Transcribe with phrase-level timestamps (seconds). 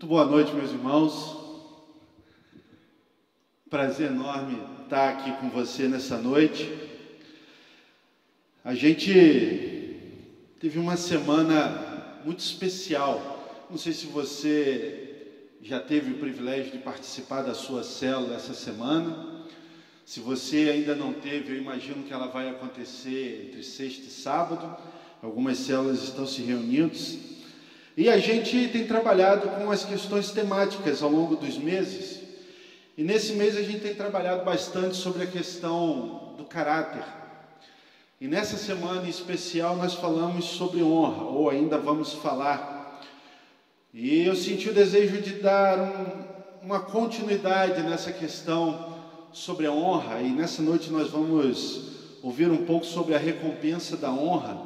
[0.00, 1.36] Muito boa noite, meus irmãos.
[3.68, 6.72] Prazer enorme estar aqui com você nessa noite.
[8.64, 9.96] A gente
[10.60, 13.66] teve uma semana muito especial.
[13.68, 19.48] Não sei se você já teve o privilégio de participar da sua célula essa semana.
[20.06, 24.76] Se você ainda não teve, eu imagino que ela vai acontecer entre sexta e sábado.
[25.20, 26.94] Algumas células estão se reunindo.
[27.98, 32.20] E a gente tem trabalhado com as questões temáticas ao longo dos meses.
[32.96, 37.02] E nesse mês a gente tem trabalhado bastante sobre a questão do caráter.
[38.20, 43.02] E nessa semana em especial nós falamos sobre honra, ou ainda vamos falar.
[43.92, 48.96] E eu senti o desejo de dar um, uma continuidade nessa questão
[49.32, 50.22] sobre a honra.
[50.22, 54.56] E nessa noite nós vamos ouvir um pouco sobre a recompensa da honra.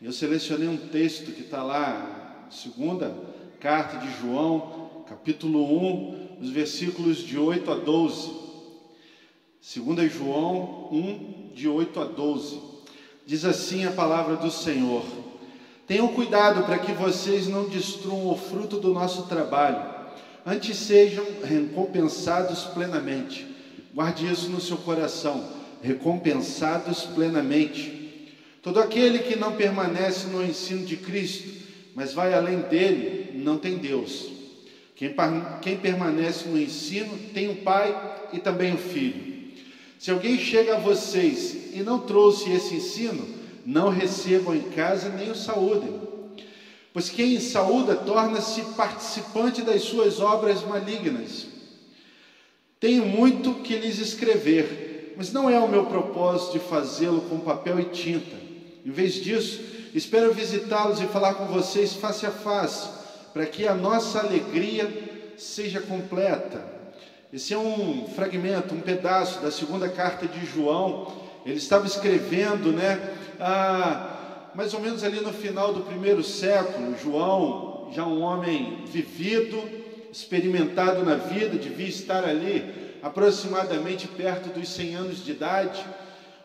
[0.00, 2.20] Eu selecionei um texto que está lá
[2.50, 3.14] segunda
[3.60, 8.30] carta de João, capítulo 1, os versículos de 8 a 12.
[9.60, 12.60] Segunda João 1, de 8 a 12.
[13.26, 15.04] Diz assim a palavra do Senhor:
[15.86, 19.82] Tenham cuidado para que vocês não destruam o fruto do nosso trabalho,
[20.44, 23.46] antes sejam recompensados plenamente.
[23.94, 25.48] Guarde isso no seu coração,
[25.82, 28.32] recompensados plenamente.
[28.60, 31.63] Todo aquele que não permanece no ensino de Cristo,
[31.94, 34.30] mas vai além dele, não tem Deus.
[34.96, 35.14] Quem,
[35.60, 39.34] quem permanece no ensino tem o pai e também o filho.
[39.98, 43.26] Se alguém chega a vocês e não trouxe esse ensino,
[43.64, 46.00] não recebam em casa nem o saúdem.
[46.92, 51.46] Pois quem saúda torna-se participante das suas obras malignas.
[52.78, 57.80] Tenho muito que lhes escrever, mas não é o meu propósito de fazê-lo com papel
[57.80, 58.36] e tinta.
[58.84, 59.60] Em vez disso,
[59.94, 62.88] Espero visitá-los e falar com vocês face a face,
[63.32, 64.90] para que a nossa alegria
[65.38, 66.60] seja completa.
[67.32, 71.12] Esse é um fragmento, um pedaço da segunda carta de João.
[71.46, 73.14] Ele estava escrevendo, né?
[73.38, 76.96] Ah, mais ou menos ali no final do primeiro século.
[77.00, 79.62] João, já um homem vivido,
[80.10, 85.84] experimentado na vida, devia estar ali aproximadamente perto dos 100 anos de idade.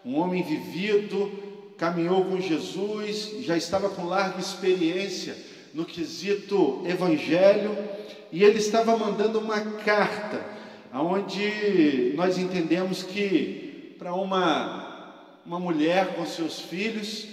[0.05, 1.48] Um homem vivido,
[1.79, 5.35] caminhou com Jesus, já estava com larga experiência
[5.73, 7.75] no quesito evangelho,
[8.31, 10.45] e ele estava mandando uma carta,
[10.93, 15.13] onde nós entendemos que para uma,
[15.45, 17.25] uma mulher com seus filhos,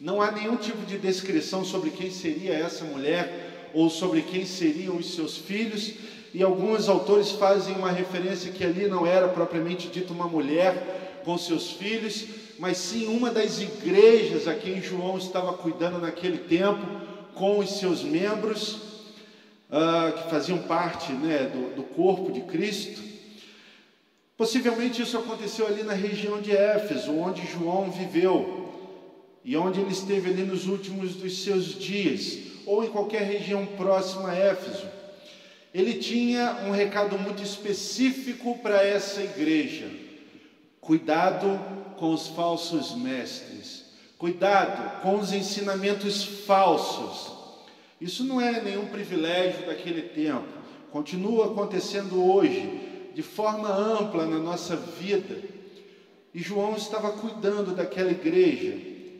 [0.00, 4.96] não há nenhum tipo de descrição sobre quem seria essa mulher ou sobre quem seriam
[4.96, 5.92] os seus filhos,
[6.32, 11.36] e alguns autores fazem uma referência que ali não era propriamente dito uma mulher com
[11.36, 12.24] seus filhos,
[12.60, 16.86] mas sim uma das igrejas a quem João estava cuidando naquele tempo,
[17.34, 18.74] com os seus membros,
[19.70, 23.02] uh, que faziam parte né, do, do corpo de Cristo.
[24.36, 28.68] Possivelmente isso aconteceu ali na região de Éfeso, onde João viveu
[29.42, 34.32] e onde ele esteve ali nos últimos dos seus dias, ou em qualquer região próxima
[34.32, 34.86] a Éfeso.
[35.72, 39.90] Ele tinha um recado muito específico para essa igreja:
[40.78, 43.84] cuidado com os falsos mestres.
[44.16, 47.30] Cuidado com os ensinamentos falsos.
[48.00, 50.48] Isso não é nenhum privilégio daquele tempo.
[50.90, 55.36] Continua acontecendo hoje, de forma ampla na nossa vida.
[56.32, 58.78] E João estava cuidando daquela igreja,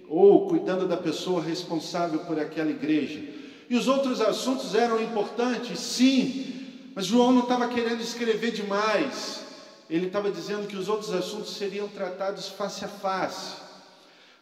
[0.08, 3.22] ou cuidando da pessoa responsável por aquela igreja.
[3.68, 9.49] E os outros assuntos eram importantes, sim, mas João não estava querendo escrever demais
[9.90, 13.56] ele estava dizendo que os outros assuntos seriam tratados face a face.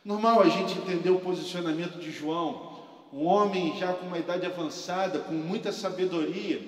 [0.05, 2.79] Normal a gente entender o posicionamento de João,
[3.13, 6.61] um homem já com uma idade avançada, com muita sabedoria,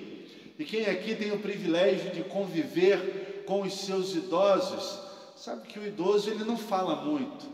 [0.57, 4.99] e quem aqui tem o privilégio de conviver com os seus idosos,
[5.35, 7.47] sabe que o idoso ele não fala muito.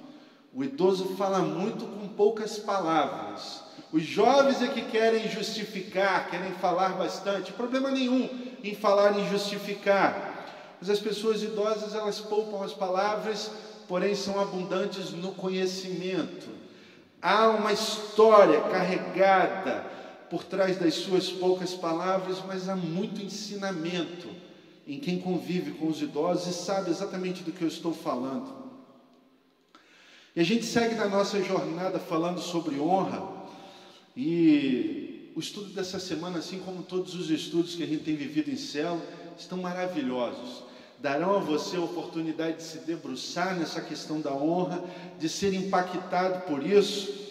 [0.54, 3.64] O idoso fala muito com poucas palavras.
[3.92, 8.30] Os jovens é que querem justificar, querem falar bastante, problema nenhum
[8.64, 10.27] em falar e justificar.
[10.80, 13.52] Mas as pessoas idosas, elas poupam as palavras,
[13.88, 16.50] porém são abundantes no conhecimento.
[17.22, 19.86] Há uma história carregada
[20.30, 24.28] por trás das suas poucas palavras, mas há muito ensinamento
[24.86, 28.68] em quem convive com os idosos e sabe exatamente do que eu estou falando.
[30.36, 33.36] E a gente segue na nossa jornada falando sobre honra,
[34.16, 38.52] e o estudo dessa semana, assim como todos os estudos que a gente tem vivido
[38.52, 39.02] em célula,
[39.38, 40.67] estão maravilhosos
[41.00, 44.84] darão a você a oportunidade de se debruçar nessa questão da honra,
[45.20, 47.28] de ser impactado por isso.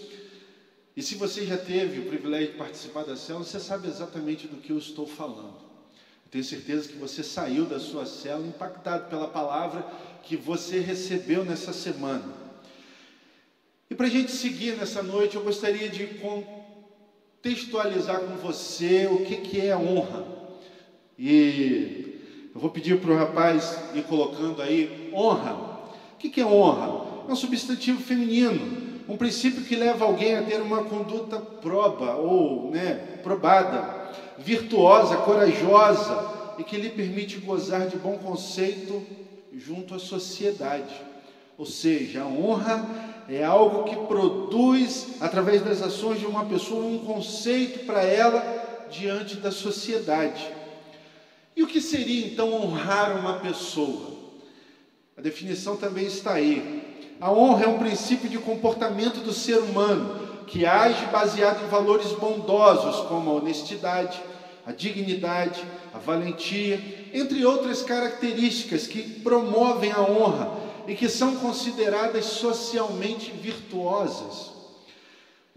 [0.97, 4.57] E se você já teve o privilégio de participar da célula, você sabe exatamente do
[4.57, 5.67] que eu estou falando.
[6.25, 9.87] Eu tenho certeza que você saiu da sua célula impactado pela palavra
[10.23, 12.47] que você recebeu nessa semana.
[13.91, 16.07] E para a gente seguir nessa noite, eu gostaria de
[17.43, 20.27] contextualizar com você o que, que é honra.
[21.19, 22.06] E
[22.57, 25.53] eu vou pedir para o rapaz ir colocando aí honra.
[26.15, 27.05] O que, que é honra?
[27.29, 32.71] É um substantivo feminino, um princípio que leva alguém a ter uma conduta proba ou
[32.71, 39.03] né, probada, virtuosa, corajosa e que lhe permite gozar de bom conceito
[39.53, 40.99] junto à sociedade.
[41.59, 42.89] Ou seja, a honra
[43.29, 49.37] é algo que produz, através das ações de uma pessoa, um conceito para ela diante
[49.37, 50.56] da sociedade.
[51.57, 54.15] E o que seria então honrar uma pessoa?
[55.17, 57.09] A definição também está aí.
[57.19, 62.13] A honra é um princípio de comportamento do ser humano que age baseado em valores
[62.13, 64.23] bondosos, como a honestidade,
[64.67, 65.65] a dignidade,
[65.95, 70.53] a valentia, entre outras características que promovem a honra
[70.87, 74.53] e que são consideradas socialmente virtuosas.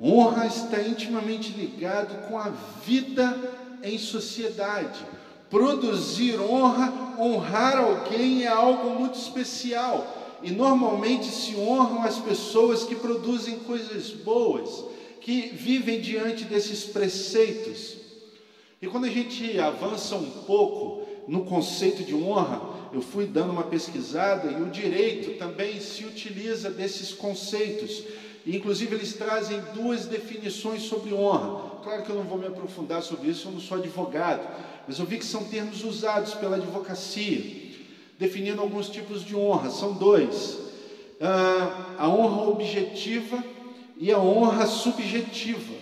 [0.01, 2.53] Honra está intimamente ligado com a
[2.85, 3.37] vida
[3.83, 4.99] em sociedade.
[5.49, 10.39] Produzir honra, honrar alguém é algo muito especial.
[10.43, 14.85] E normalmente se honram as pessoas que produzem coisas boas,
[15.21, 17.97] que vivem diante desses preceitos.
[18.81, 22.61] E quando a gente avança um pouco no conceito de honra,
[22.93, 28.03] eu fui dando uma pesquisada e o direito também se utiliza desses conceitos.
[28.45, 31.79] E, inclusive, eles trazem duas definições sobre honra.
[31.83, 34.41] Claro que eu não vou me aprofundar sobre isso, eu não sou advogado,
[34.89, 37.43] mas eu vi que são termos usados pela advocacia,
[38.17, 39.69] definindo alguns tipos de honra.
[39.69, 40.57] São dois:
[41.21, 43.43] ah, a honra objetiva
[43.99, 45.75] e a honra subjetiva.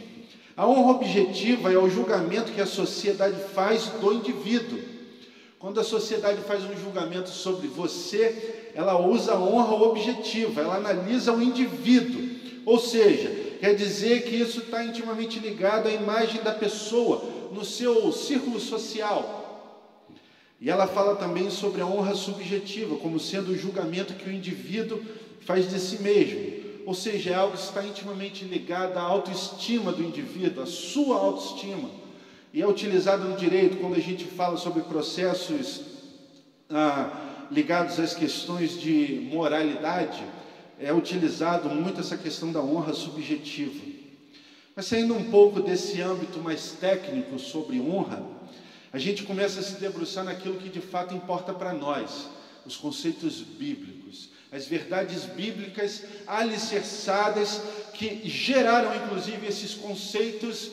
[0.58, 4.98] A honra objetiva é o julgamento que a sociedade faz do indivíduo
[5.60, 11.34] quando a sociedade faz um julgamento sobre você, ela usa a honra objetiva, ela analisa
[11.34, 12.30] o indivíduo.
[12.64, 17.24] Ou seja, quer dizer que isso está intimamente ligado à imagem da pessoa,
[17.58, 19.44] no seu círculo social.
[20.62, 25.02] E ela fala também sobre a honra subjetiva, como sendo o julgamento que o indivíduo
[25.42, 26.58] faz de si mesmo.
[26.86, 31.90] Ou seja, é algo que está intimamente ligado à autoestima do indivíduo, à sua autoestima
[32.54, 35.82] e é utilizado no direito quando a gente fala sobre processos
[36.70, 40.24] ah, ligados às questões de moralidade,
[40.80, 43.97] é utilizado muito essa questão da honra subjetiva.
[44.78, 48.24] Mas saindo um pouco desse âmbito mais técnico sobre honra,
[48.94, 52.30] a gente começa a se debruçar naquilo que de fato importa para nós,
[52.64, 57.60] os conceitos bíblicos, as verdades bíblicas alicerçadas
[57.96, 60.70] que geraram inclusive esses conceitos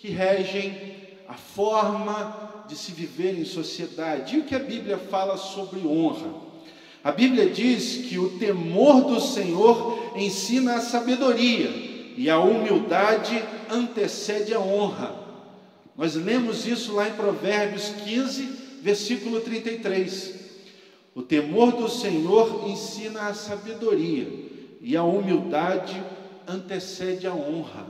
[0.00, 4.36] que regem a forma de se viver em sociedade.
[4.36, 6.30] E o que a Bíblia fala sobre honra?
[7.02, 11.85] A Bíblia diz que o temor do Senhor ensina a sabedoria
[12.16, 15.14] e a humildade antecede a honra.
[15.96, 18.42] Nós lemos isso lá em Provérbios 15,
[18.82, 20.34] versículo 33.
[21.14, 24.28] O temor do Senhor ensina a sabedoria
[24.80, 26.02] e a humildade
[26.46, 27.86] antecede a honra.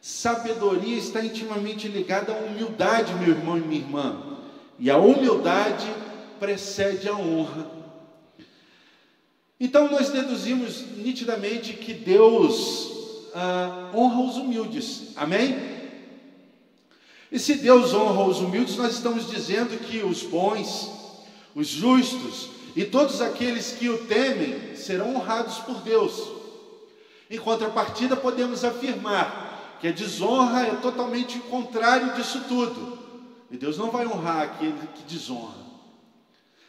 [0.00, 4.38] Sabedoria está intimamente ligada à humildade, meu irmão e minha irmã.
[4.78, 5.86] E a humildade
[6.38, 7.66] precede a honra.
[9.60, 12.97] Então nós deduzimos nitidamente que Deus
[13.34, 15.12] ah, honra os humildes.
[15.16, 15.78] Amém?
[17.30, 20.90] E se Deus honra os humildes, nós estamos dizendo que os bons,
[21.54, 26.38] os justos e todos aqueles que o temem serão honrados por Deus.
[27.30, 32.98] Em contrapartida, podemos afirmar que a desonra é totalmente o contrário disso tudo.
[33.50, 35.56] E Deus não vai honrar aquele que desonra,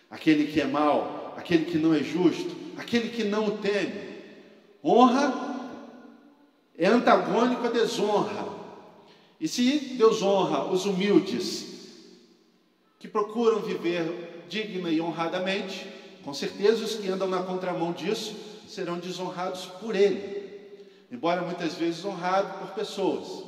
[0.10, 4.10] aquele que é mau, aquele que não é justo, aquele que não o teme.
[4.84, 5.59] Honra
[6.80, 8.48] é antagônico à desonra.
[9.40, 11.68] E se Deus honra os humildes,
[12.98, 15.86] que procuram viver digna e honradamente,
[16.24, 18.36] com certeza os que andam na contramão disso
[18.68, 20.40] serão desonrados por Ele
[21.12, 23.44] embora muitas vezes honrado por pessoas.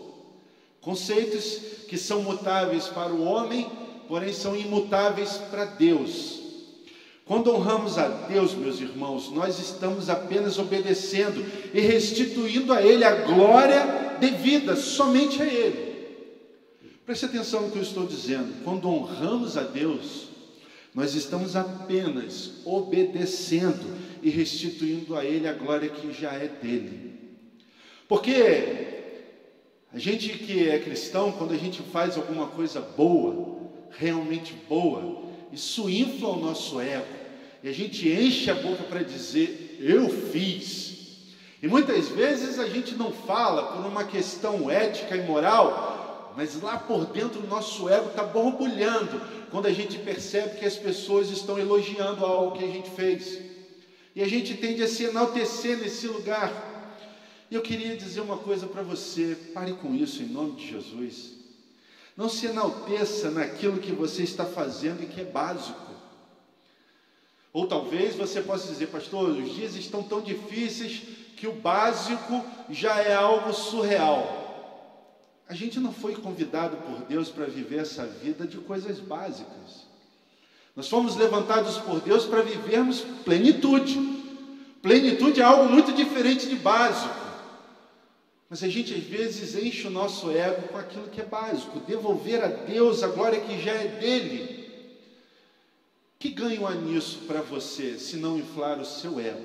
[0.81, 3.69] Conceitos que são mutáveis para o homem,
[4.07, 6.40] porém são imutáveis para Deus.
[7.31, 13.21] Quando honramos a Deus, meus irmãos, nós estamos apenas obedecendo e restituindo a Ele a
[13.21, 16.09] glória devida somente a Ele.
[17.05, 18.61] Preste atenção no que eu estou dizendo.
[18.65, 20.27] Quando honramos a Deus,
[20.93, 27.17] nós estamos apenas obedecendo e restituindo a Ele a glória que já é dele.
[28.09, 28.89] Porque
[29.93, 33.57] A gente que é cristão, quando a gente faz alguma coisa boa,
[33.89, 35.21] realmente boa,
[35.51, 37.20] isso infla o nosso ego.
[37.63, 40.91] E a gente enche a boca para dizer, eu fiz.
[41.62, 46.77] E muitas vezes a gente não fala por uma questão ética e moral, mas lá
[46.77, 51.60] por dentro o nosso ego está borbulhando quando a gente percebe que as pessoas estão
[51.60, 53.39] elogiando algo que a gente fez.
[54.15, 56.72] E a gente tende a se enaltecer nesse lugar.
[57.51, 61.34] E eu queria dizer uma coisa para você: pare com isso em nome de Jesus.
[62.18, 65.90] Não se enalteça naquilo que você está fazendo e que é básico.
[67.53, 71.01] Ou talvez você possa dizer, pastor, os dias estão tão difíceis
[71.36, 74.41] que o básico já é algo surreal.
[75.50, 79.86] A gente não foi convidado por Deus para viver essa vida de coisas básicas.
[80.74, 84.00] Nós fomos levantados por Deus para vivermos plenitude.
[84.81, 87.13] Plenitude é algo muito diferente de básico.
[88.50, 92.43] Mas a gente às vezes enche o nosso ego com aquilo que é básico, devolver
[92.43, 94.50] a Deus a glória que já é dele.
[96.21, 99.41] Que ganho há nisso para você, se não inflar o seu ego?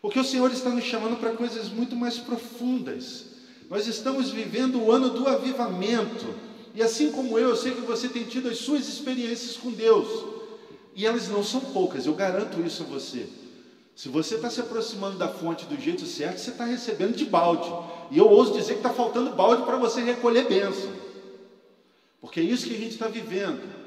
[0.00, 3.26] Porque o Senhor está nos chamando para coisas muito mais profundas.
[3.68, 6.34] Nós estamos vivendo o ano do avivamento.
[6.74, 10.24] E assim como eu, eu sei que você tem tido as suas experiências com Deus.
[10.96, 13.28] E elas não são poucas, eu garanto isso a você.
[13.94, 17.70] Se você está se aproximando da fonte do jeito certo, você está recebendo de balde.
[18.10, 20.90] E eu ouso dizer que está faltando balde para você recolher bênção.
[22.22, 23.81] Porque é isso que a gente está vivendo.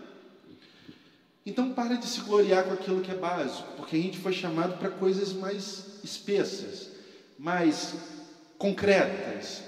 [1.46, 4.78] Então para de se gloriar com aquilo que é básico, porque a gente foi chamado
[4.80, 6.90] para coisas mais espessas,
[7.38, 7.94] mais
[8.58, 9.64] concretas,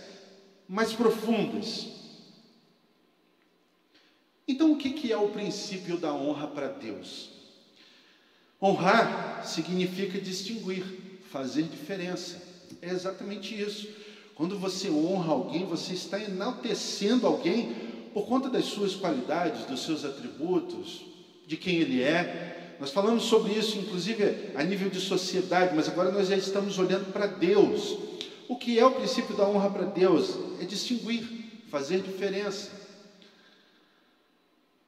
[0.67, 1.87] mais profundas.
[4.47, 7.29] Então o que é o princípio da honra para Deus?
[8.59, 10.83] Honrar significa distinguir,
[11.29, 12.41] fazer diferença.
[12.81, 13.87] É exatamente isso.
[14.33, 17.75] Quando você honra alguém, você está enaltecendo alguém
[18.13, 21.16] por conta das suas qualidades, dos seus atributos,
[21.47, 22.75] de quem ele é.
[22.79, 27.11] Nós falamos sobre isso, inclusive, a nível de sociedade, mas agora nós já estamos olhando
[27.11, 27.97] para Deus.
[28.47, 30.37] O que é o princípio da honra para Deus?
[30.61, 31.23] É distinguir,
[31.71, 32.69] fazer diferença.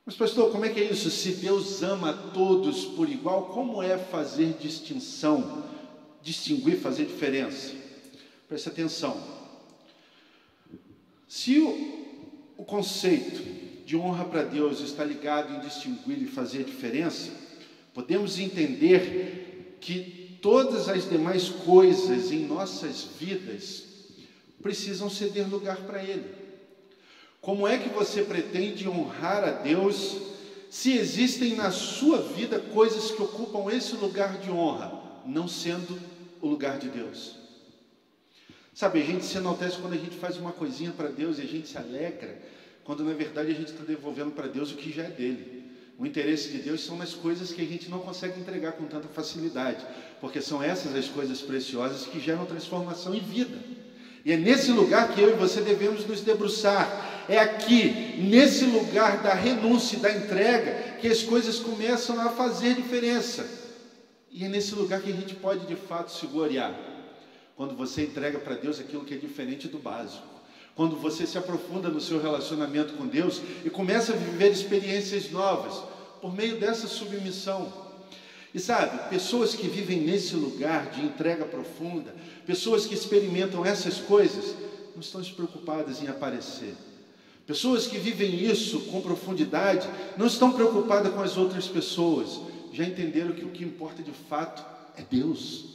[0.06, 1.10] Mas, pastor, como é que é isso?
[1.10, 5.64] Se Deus ama todos por igual, como é fazer distinção,
[6.22, 7.74] distinguir, fazer diferença?
[8.48, 9.22] Preste atenção.
[11.28, 13.44] Se o, o conceito
[13.90, 17.32] de honra para Deus está ligado em distinguir e fazer diferença,
[17.92, 23.86] podemos entender que todas as demais coisas em nossas vidas
[24.62, 26.24] precisam ceder lugar para Ele.
[27.42, 30.18] Como é que você pretende honrar a Deus
[30.70, 36.00] se existem na sua vida coisas que ocupam esse lugar de honra, não sendo
[36.40, 37.38] o lugar de Deus?
[38.72, 41.48] Sabe, a gente se enaltece quando a gente faz uma coisinha para Deus e a
[41.48, 42.40] gente se alegra,
[42.90, 45.64] quando na verdade a gente está devolvendo para Deus o que já é dele.
[45.96, 49.08] O interesse de Deus são nas coisas que a gente não consegue entregar com tanta
[49.08, 49.86] facilidade,
[50.20, 53.56] porque são essas as coisas preciosas que geram transformação em vida.
[54.26, 57.26] E é nesse lugar que eu e você devemos nos debruçar.
[57.30, 62.74] É aqui, nesse lugar da renúncia e da entrega, que as coisas começam a fazer
[62.74, 63.48] diferença.
[64.32, 66.74] E é nesse lugar que a gente pode de fato se gloriar.
[67.56, 70.29] Quando você entrega para Deus aquilo que é diferente do básico.
[70.80, 75.84] Quando você se aprofunda no seu relacionamento com Deus e começa a viver experiências novas
[76.22, 77.70] por meio dessa submissão.
[78.54, 82.16] E sabe, pessoas que vivem nesse lugar de entrega profunda,
[82.48, 84.56] pessoas que experimentam essas coisas,
[84.94, 86.74] não estão preocupadas em aparecer.
[87.46, 92.40] Pessoas que vivem isso com profundidade, não estão preocupadas com as outras pessoas,
[92.72, 94.64] já entenderam que o que importa de fato
[94.96, 95.66] é Deus,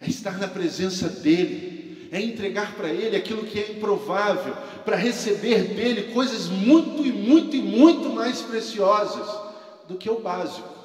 [0.00, 5.74] é estar na presença dEle, é entregar para Ele aquilo que é improvável, para receber
[5.74, 9.26] dEle coisas muito e muito e muito mais preciosas
[9.88, 10.76] do que o básico.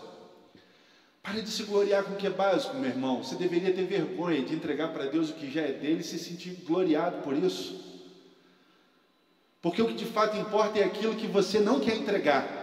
[1.23, 3.23] Pare de se gloriar com o que é básico, meu irmão.
[3.23, 6.17] Você deveria ter vergonha de entregar para Deus o que já é dele e se
[6.17, 7.91] sentir gloriado por isso.
[9.61, 12.59] Porque o que de fato importa é aquilo que você não quer entregar.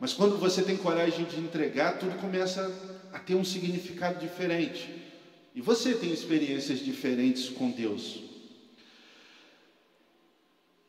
[0.00, 2.72] Mas quando você tem coragem de entregar, tudo começa
[3.12, 5.01] a ter um significado diferente.
[5.54, 8.22] E você tem experiências diferentes com Deus.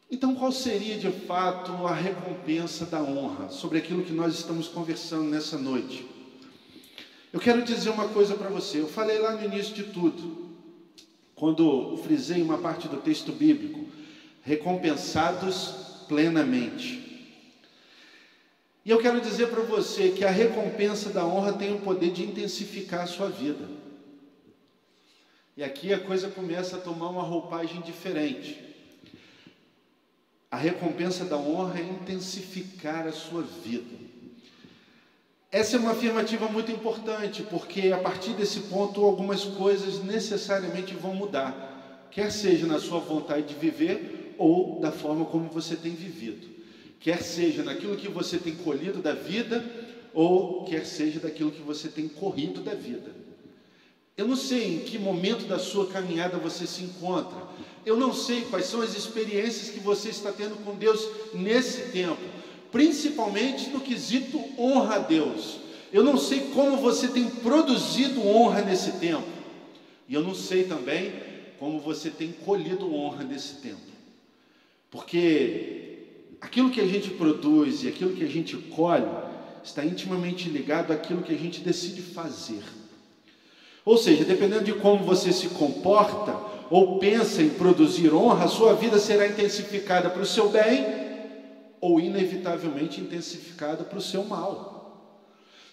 [0.09, 5.23] Então, qual seria de fato a recompensa da honra sobre aquilo que nós estamos conversando
[5.23, 6.05] nessa noite?
[7.33, 8.79] Eu quero dizer uma coisa para você.
[8.79, 10.49] Eu falei lá no início de tudo,
[11.33, 13.87] quando frisei uma parte do texto bíblico:
[14.43, 17.01] recompensados plenamente.
[18.85, 22.23] E eu quero dizer para você que a recompensa da honra tem o poder de
[22.23, 23.82] intensificar a sua vida.
[25.55, 28.59] E aqui a coisa começa a tomar uma roupagem diferente.
[30.49, 34.03] A recompensa da honra é intensificar a sua vida.
[35.51, 41.13] Essa é uma afirmativa muito importante, porque a partir desse ponto algumas coisas necessariamente vão
[41.13, 46.47] mudar, quer seja na sua vontade de viver ou da forma como você tem vivido,
[46.99, 49.63] quer seja naquilo que você tem colhido da vida
[50.11, 53.22] ou quer seja daquilo que você tem corrido da vida.
[54.15, 57.37] Eu não sei em que momento da sua caminhada você se encontra.
[57.83, 62.21] Eu não sei quais são as experiências que você está tendo com Deus nesse tempo,
[62.71, 65.57] principalmente no quesito honra a Deus.
[65.91, 69.27] Eu não sei como você tem produzido honra nesse tempo.
[70.07, 71.11] E eu não sei também
[71.59, 73.81] como você tem colhido honra nesse tempo.
[74.91, 75.97] Porque
[76.39, 79.09] aquilo que a gente produz e aquilo que a gente colhe
[79.63, 82.63] está intimamente ligado àquilo que a gente decide fazer.
[83.85, 86.35] Ou seja, dependendo de como você se comporta
[86.69, 90.85] ou pensa em produzir honra, a sua vida será intensificada para o seu bem
[91.81, 94.73] ou inevitavelmente intensificada para o seu mal.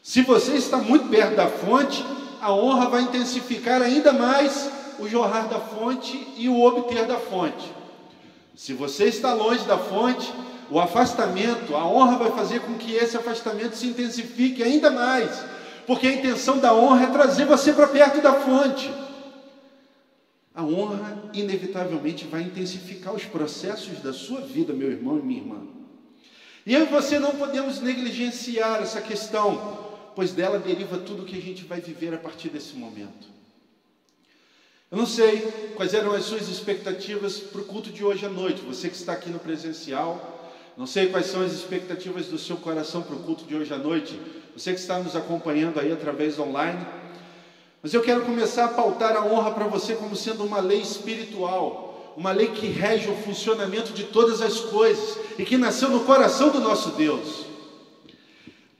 [0.02, 2.04] Se você está muito perto da fonte,
[2.40, 7.72] a honra vai intensificar ainda mais o jorrar da fonte e o obter da fonte.
[8.56, 10.32] Se você está longe da fonte,
[10.70, 15.44] o afastamento, a honra vai fazer com que esse afastamento se intensifique ainda mais,
[15.86, 18.90] porque a intenção da honra é trazer você para perto da fonte.
[20.54, 25.62] A honra, inevitavelmente, vai intensificar os processos da sua vida, meu irmão e minha irmã.
[26.66, 31.38] E eu e você não podemos negligenciar essa questão, pois dela deriva tudo o que
[31.38, 33.28] a gente vai viver a partir desse momento.
[34.90, 35.40] Eu não sei
[35.76, 39.12] quais eram as suas expectativas para o culto de hoje à noite, você que está
[39.12, 40.40] aqui no presencial,
[40.76, 43.78] não sei quais são as expectativas do seu coração para o culto de hoje à
[43.78, 44.18] noite.
[44.56, 46.86] Você que está nos acompanhando aí através online.
[47.82, 52.14] Mas eu quero começar a pautar a honra para você como sendo uma lei espiritual,
[52.16, 56.50] uma lei que rege o funcionamento de todas as coisas e que nasceu no coração
[56.50, 57.46] do nosso Deus.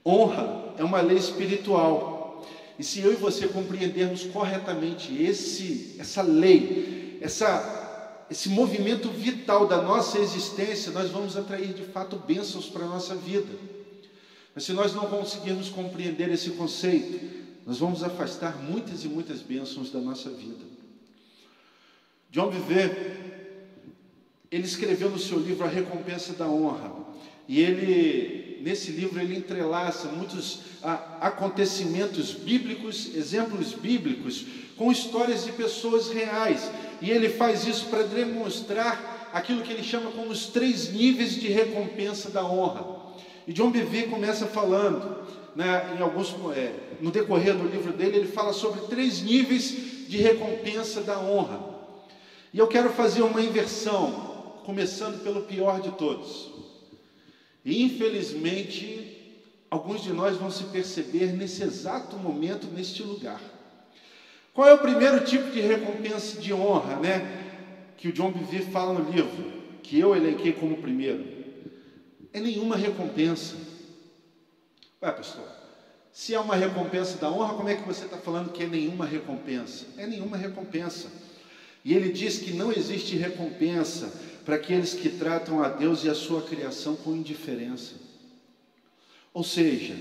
[0.05, 2.45] Honra é uma lei espiritual.
[2.77, 7.79] E se eu e você compreendermos corretamente esse, essa lei, essa
[8.31, 13.13] esse movimento vital da nossa existência, nós vamos atrair de fato bênçãos para a nossa
[13.13, 13.49] vida.
[14.53, 17.19] Mas se nós não conseguirmos compreender esse conceito,
[17.65, 20.65] nós vamos afastar muitas e muitas bênçãos da nossa vida.
[22.29, 23.67] John Viver,
[24.49, 26.93] ele escreveu no seu livro A Recompensa da Honra,
[27.47, 34.45] e ele, nesse livro, ele entrelaça muitos ah, acontecimentos bíblicos, exemplos bíblicos,
[34.77, 36.69] com histórias de pessoas reais
[37.01, 41.47] e ele faz isso para demonstrar aquilo que ele chama como os três níveis de
[41.47, 43.00] recompensa da honra.
[43.47, 45.25] E John Bevere começa falando,
[45.55, 50.17] né, em alguns, é, no decorrer do livro dele, ele fala sobre três níveis de
[50.17, 51.59] recompensa da honra.
[52.53, 56.51] E eu quero fazer uma inversão, começando pelo pior de todos.
[57.63, 59.17] E infelizmente,
[59.69, 63.41] alguns de nós vão se perceber nesse exato momento, neste lugar.
[64.53, 67.93] Qual é o primeiro tipo de recompensa de honra, né?
[67.97, 69.51] Que o John Bevere fala no livro,
[69.81, 71.40] que eu elenquei como primeiro.
[72.33, 73.55] É nenhuma recompensa.
[75.01, 75.47] Ué, pastor,
[76.11, 79.05] se é uma recompensa da honra, como é que você está falando que é nenhuma
[79.05, 79.85] recompensa?
[79.97, 81.09] É nenhuma recompensa.
[81.83, 84.11] E ele diz que não existe recompensa
[84.45, 87.95] para aqueles que tratam a Deus e a sua criação com indiferença.
[89.33, 89.95] Ou seja,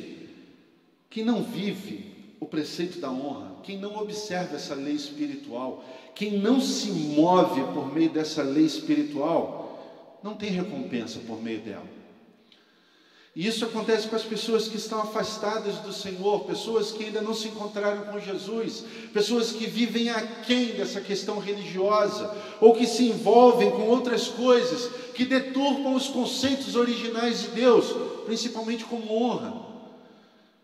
[1.09, 6.61] que não vive o preceito da honra, quem não observa essa lei espiritual, quem não
[6.61, 12.00] se move por meio dessa lei espiritual, não tem recompensa por meio dela.
[13.35, 17.33] E isso acontece com as pessoas que estão afastadas do Senhor, pessoas que ainda não
[17.33, 23.71] se encontraram com Jesus, pessoas que vivem aquém dessa questão religiosa, ou que se envolvem
[23.71, 27.95] com outras coisas que deturpam os conceitos originais de Deus,
[28.27, 29.71] principalmente como honra.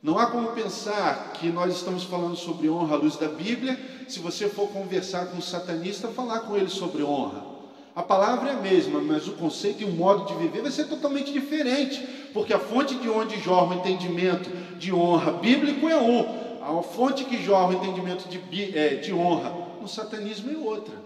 [0.02, 4.18] Não há como pensar que nós estamos falando sobre honra à luz da Bíblia, se
[4.18, 7.55] você for conversar com um satanista, falar com ele sobre honra.
[7.96, 10.84] A palavra é a mesma, mas o conceito e o modo de viver vai ser
[10.84, 16.36] totalmente diferente, porque a fonte de onde jorra o entendimento de honra bíblico é um,
[16.60, 21.02] a fonte que jorra o entendimento de, é, de honra no satanismo é outra.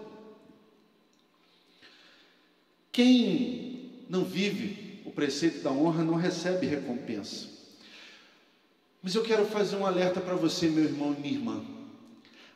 [2.91, 3.71] Quem
[4.09, 4.75] não vive
[5.05, 7.47] o preceito da honra não recebe recompensa.
[9.01, 11.63] Mas eu quero fazer um alerta para você, meu irmão e minha irmã.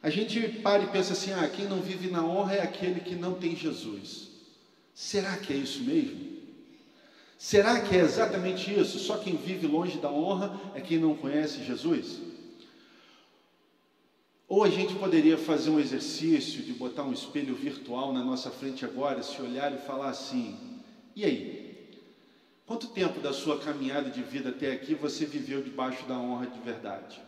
[0.06, 3.16] A gente para e pensa assim: ah, quem não vive na honra é aquele que
[3.16, 4.28] não tem Jesus.
[4.94, 6.44] Será que é isso mesmo?
[7.40, 9.00] Será que é exatamente isso?
[9.00, 12.20] Só quem vive longe da honra é quem não conhece Jesus?
[14.48, 18.86] Ou a gente poderia fazer um exercício de botar um espelho virtual na nossa frente
[18.86, 20.84] agora, se olhar e falar assim:
[21.16, 21.90] e aí?
[22.68, 26.60] Quanto tempo da sua caminhada de vida até aqui você viveu debaixo da honra de
[26.60, 27.25] verdade?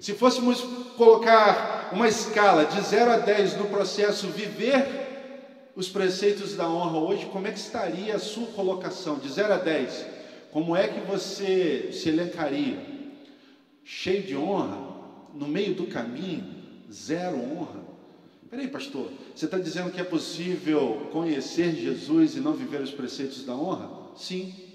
[0.00, 0.60] Se fôssemos
[0.96, 7.26] colocar uma escala de 0 a 10 no processo viver os preceitos da honra hoje,
[7.26, 10.06] como é que estaria a sua colocação de 0 a 10?
[10.50, 12.78] Como é que você se elencaria?
[13.84, 14.78] Cheio de honra,
[15.34, 16.44] no meio do caminho,
[16.92, 17.88] zero honra.
[18.50, 23.44] Peraí, pastor, você está dizendo que é possível conhecer Jesus e não viver os preceitos
[23.44, 23.90] da honra?
[24.16, 24.67] Sim.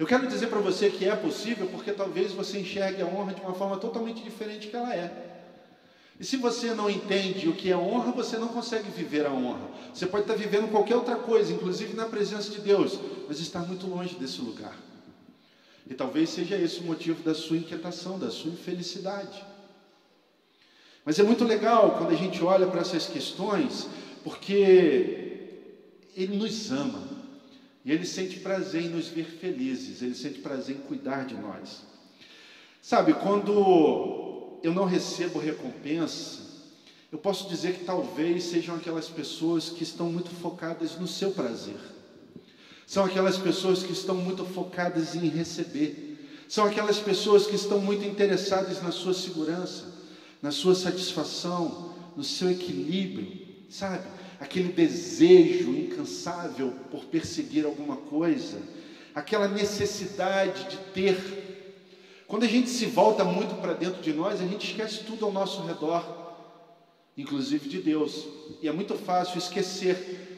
[0.00, 3.42] Eu quero dizer para você que é possível porque talvez você enxergue a honra de
[3.42, 5.12] uma forma totalmente diferente que ela é.
[6.18, 9.68] E se você não entende o que é honra, você não consegue viver a honra.
[9.92, 13.86] Você pode estar vivendo qualquer outra coisa, inclusive na presença de Deus, mas está muito
[13.88, 14.74] longe desse lugar.
[15.86, 19.44] E talvez seja esse o motivo da sua inquietação, da sua infelicidade.
[21.04, 23.86] Mas é muito legal quando a gente olha para essas questões,
[24.24, 25.60] porque
[26.16, 27.19] Ele nos ama.
[27.84, 31.82] E Ele sente prazer em nos ver felizes, Ele sente prazer em cuidar de nós.
[32.82, 36.50] Sabe, quando eu não recebo recompensa,
[37.12, 41.76] eu posso dizer que talvez sejam aquelas pessoas que estão muito focadas no seu prazer.
[42.86, 46.18] São aquelas pessoas que estão muito focadas em receber.
[46.48, 49.92] São aquelas pessoas que estão muito interessadas na sua segurança,
[50.42, 54.04] na sua satisfação, no seu equilíbrio, sabe?
[54.40, 58.58] Aquele desejo incansável por perseguir alguma coisa,
[59.14, 62.24] aquela necessidade de ter.
[62.26, 65.32] Quando a gente se volta muito para dentro de nós, a gente esquece tudo ao
[65.32, 66.02] nosso redor,
[67.18, 68.26] inclusive de Deus.
[68.62, 70.28] E é muito fácil esquecer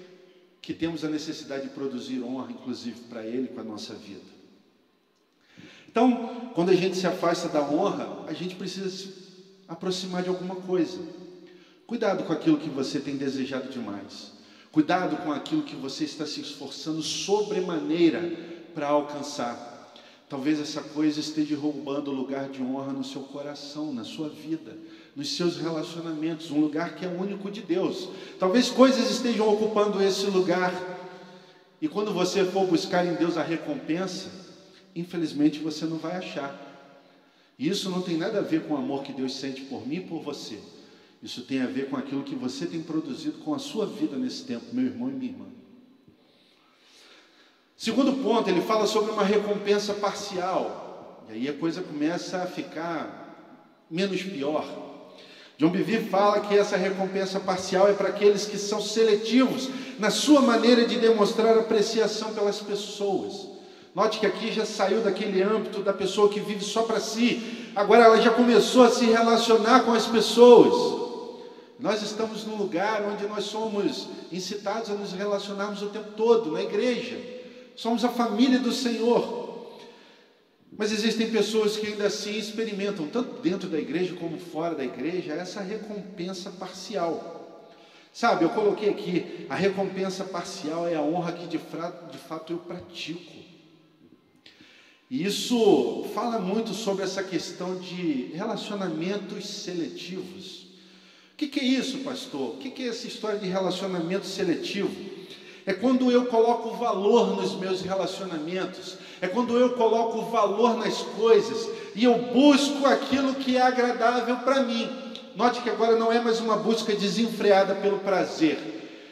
[0.61, 4.33] que temos a necessidade de produzir honra, inclusive para Ele, com a nossa vida.
[5.89, 9.13] Então, quando a gente se afasta da honra, a gente precisa se
[9.69, 10.99] aproximar de alguma coisa.
[11.93, 14.33] Cuidado com aquilo que você tem desejado demais.
[14.73, 18.33] Cuidado com aquilo que você está se esforçando sobremaneira
[18.75, 19.93] para alcançar.
[20.27, 24.75] Talvez essa coisa esteja roubando o lugar de honra no seu coração, na sua vida,
[25.15, 28.09] nos seus relacionamentos, um lugar que é único de Deus.
[28.39, 30.73] Talvez coisas estejam ocupando esse lugar.
[31.79, 34.31] E quando você for buscar em Deus a recompensa,
[34.97, 36.59] infelizmente você não vai achar.
[37.59, 39.97] E isso não tem nada a ver com o amor que Deus sente por mim
[39.97, 40.59] e por você.
[41.23, 44.45] Isso tem a ver com aquilo que você tem produzido com a sua vida nesse
[44.45, 45.47] tempo, meu irmão e minha irmã.
[47.77, 51.25] Segundo ponto, ele fala sobre uma recompensa parcial.
[51.29, 54.65] E aí a coisa começa a ficar menos pior.
[55.59, 60.41] John Bevere fala que essa recompensa parcial é para aqueles que são seletivos na sua
[60.41, 63.49] maneira de demonstrar apreciação pelas pessoas.
[63.95, 68.05] Note que aqui já saiu daquele âmbito da pessoa que vive só para si, agora
[68.05, 71.02] ela já começou a se relacionar com as pessoas.
[71.83, 76.63] Nós estamos num lugar onde nós somos incitados a nos relacionarmos o tempo todo, na
[76.63, 77.19] igreja.
[77.75, 79.81] Somos a família do Senhor.
[80.79, 85.33] Mas existem pessoas que ainda assim experimentam, tanto dentro da igreja como fora da igreja,
[85.33, 87.69] essa recompensa parcial.
[88.13, 92.59] Sabe, eu coloquei aqui, a recompensa parcial é a honra que de de fato eu
[92.59, 93.33] pratico.
[95.11, 100.62] E isso fala muito sobre essa questão de relacionamentos seletivos.
[101.33, 102.51] O que, que é isso, pastor?
[102.51, 104.95] O que, que é essa história de relacionamento seletivo?
[105.65, 111.69] É quando eu coloco valor nos meus relacionamentos, é quando eu coloco valor nas coisas
[111.95, 114.89] e eu busco aquilo que é agradável para mim.
[115.37, 118.59] Note que agora não é mais uma busca desenfreada pelo prazer,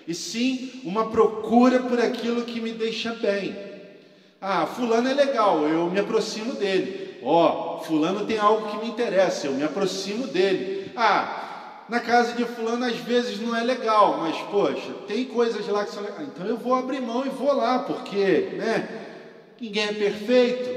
[0.07, 3.57] e sim uma procura por aquilo que me deixa bem.
[4.41, 7.19] Ah, fulano é legal, eu me aproximo dele.
[7.23, 10.91] Ó, oh, fulano tem algo que me interessa, eu me aproximo dele.
[10.97, 11.50] Ah,
[11.91, 15.91] na casa de fulano às vezes não é legal, mas poxa, tem coisas lá que
[15.91, 16.29] são legais.
[16.29, 18.89] Então eu vou abrir mão e vou lá, porque, né?
[19.61, 20.71] Ninguém é perfeito.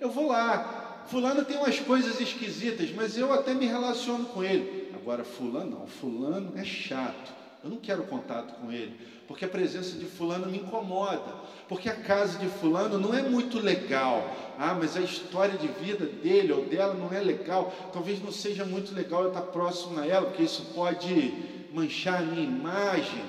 [0.00, 1.04] Eu vou lá.
[1.06, 4.90] Fulano tem umas coisas esquisitas, mas eu até me relaciono com ele.
[4.92, 7.32] Agora fulano não, fulano é chato.
[7.62, 11.34] Eu não quero contato com ele, porque a presença de fulano me incomoda,
[11.68, 14.54] porque a casa de fulano não é muito legal.
[14.58, 17.74] Ah, mas a história de vida dele ou dela não é legal.
[17.92, 21.34] Talvez não seja muito legal eu estar próximo a ela, porque isso pode
[21.72, 23.22] manchar a minha imagem.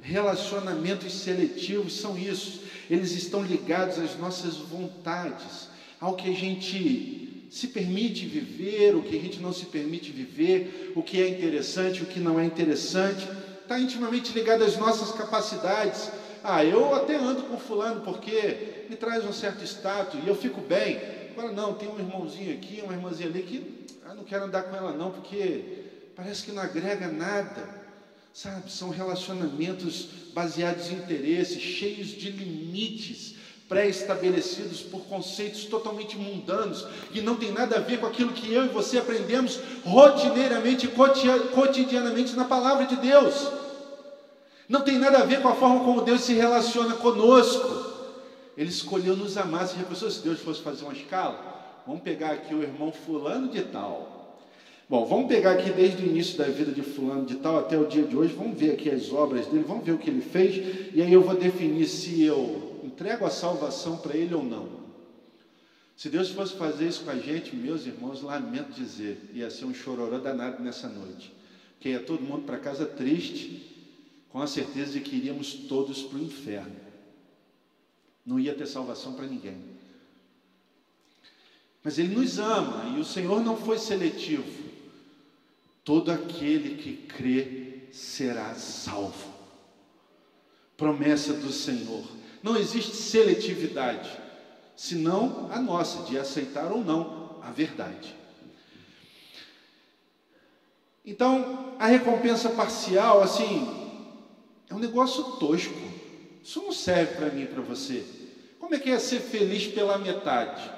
[0.00, 2.62] Relacionamentos seletivos são isso.
[2.90, 5.68] Eles estão ligados às nossas vontades,
[6.00, 10.92] ao que a gente se permite viver, o que a gente não se permite viver,
[10.96, 13.28] o que é interessante, o que não é interessante
[13.64, 16.10] está intimamente ligado às nossas capacidades.
[16.42, 20.60] Ah, eu até ando com fulano porque me traz um certo status e eu fico
[20.60, 21.00] bem.
[21.32, 24.76] Agora não, tem um irmãozinho aqui, uma irmãzinha ali que ah, não quero andar com
[24.76, 27.82] ela não, porque parece que não agrega nada.
[28.32, 33.36] Sabe, são relacionamentos baseados em interesses, cheios de limites,
[33.74, 38.66] pré-estabelecidos por conceitos totalmente mundanos, que não tem nada a ver com aquilo que eu
[38.66, 40.86] e você aprendemos rotineiramente,
[41.52, 43.48] cotidianamente na palavra de Deus.
[44.68, 47.92] Não tem nada a ver com a forma como Deus se relaciona conosco.
[48.56, 49.66] Ele escolheu nos amar.
[49.66, 51.82] Já pensou se Deus fosse fazer uma escala?
[51.84, 54.38] Vamos pegar aqui o irmão fulano de tal.
[54.88, 57.86] Bom, vamos pegar aqui desde o início da vida de fulano de tal até o
[57.86, 60.92] dia de hoje, vamos ver aqui as obras dele, vamos ver o que ele fez,
[60.94, 64.84] e aí eu vou definir se eu entrego a salvação para ele ou não.
[65.96, 69.74] Se Deus fosse fazer isso com a gente, meus irmãos, lamento dizer, ia ser um
[69.74, 71.32] chororô danado nessa noite.
[71.80, 73.90] Que ia todo mundo para casa triste,
[74.30, 76.76] com a certeza de que iríamos todos para o inferno.
[78.24, 79.60] Não ia ter salvação para ninguém.
[81.82, 84.64] Mas Ele nos ama e o Senhor não foi seletivo.
[85.84, 89.34] Todo aquele que crê será salvo.
[90.76, 92.04] Promessa do Senhor.
[92.44, 94.10] Não existe seletividade,
[94.76, 98.14] senão a nossa, de aceitar ou não a verdade.
[101.06, 103.66] Então, a recompensa parcial, assim,
[104.68, 105.74] é um negócio tosco.
[106.42, 108.04] Isso não serve para mim e para você.
[108.60, 110.70] Como é que é ser feliz pela metade?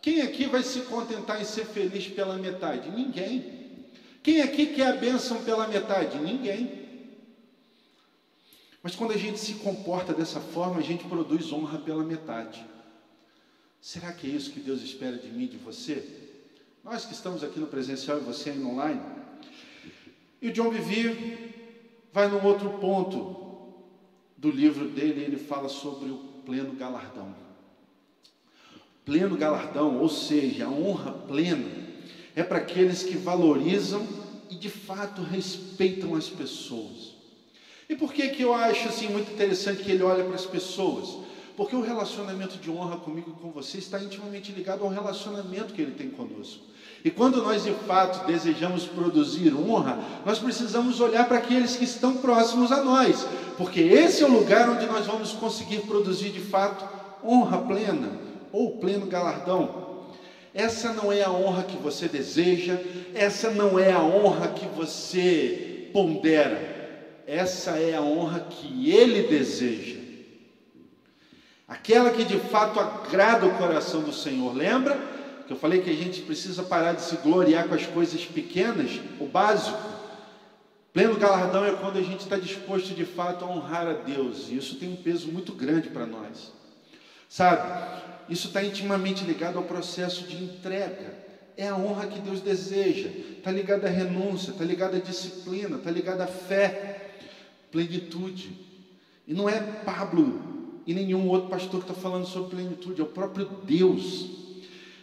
[0.00, 2.88] Quem aqui vai se contentar em ser feliz pela metade?
[2.92, 3.88] Ninguém.
[4.22, 6.16] Quem aqui quer a bênção pela metade?
[6.18, 6.81] Ninguém.
[8.82, 12.64] Mas quando a gente se comporta dessa forma, a gente produz honra pela metade.
[13.80, 16.04] Será que é isso que Deus espera de mim, de você?
[16.82, 19.00] Nós que estamos aqui no presencial e você aí no online.
[20.40, 21.54] E o John Bevere
[22.12, 23.42] vai num outro ponto
[24.36, 27.32] do livro dele, ele fala sobre o pleno galardão.
[29.04, 31.70] Pleno galardão, ou seja, a honra plena
[32.34, 34.04] é para aqueles que valorizam
[34.50, 37.11] e de fato respeitam as pessoas.
[37.92, 41.18] E por que, que eu acho assim muito interessante que ele olha para as pessoas?
[41.54, 45.82] Porque o relacionamento de honra comigo e com você está intimamente ligado ao relacionamento que
[45.82, 46.64] ele tem conosco.
[47.04, 52.16] E quando nós de fato desejamos produzir honra, nós precisamos olhar para aqueles que estão
[52.16, 53.26] próximos a nós,
[53.58, 56.88] porque esse é o lugar onde nós vamos conseguir produzir de fato
[57.22, 58.08] honra plena
[58.50, 60.00] ou pleno galardão.
[60.54, 62.78] Essa não é a honra que você deseja,
[63.14, 66.71] essa não é a honra que você pondera,
[67.26, 70.00] essa é a honra que Ele deseja.
[71.66, 74.54] Aquela que de fato agrada o coração do Senhor.
[74.54, 74.98] Lembra
[75.46, 79.00] que eu falei que a gente precisa parar de se gloriar com as coisas pequenas,
[79.18, 79.78] o básico?
[80.92, 84.56] Pleno galardão é quando a gente está disposto de fato a honrar a Deus, e
[84.56, 86.52] isso tem um peso muito grande para nós.
[87.26, 88.02] Sabe?
[88.28, 91.14] Isso está intimamente ligado ao processo de entrega.
[91.56, 93.08] É a honra que Deus deseja.
[93.08, 96.91] Está ligado à renúncia, está ligado à disciplina, está ligado à fé,
[97.72, 98.52] plenitude.
[99.26, 100.40] E não é Pablo
[100.86, 104.26] e nenhum outro pastor que está falando sobre plenitude, é o próprio Deus.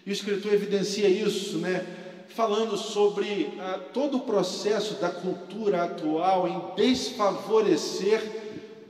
[0.05, 1.85] E o escritor evidencia isso, né?
[2.29, 8.21] Falando sobre ah, todo o processo da cultura atual em desfavorecer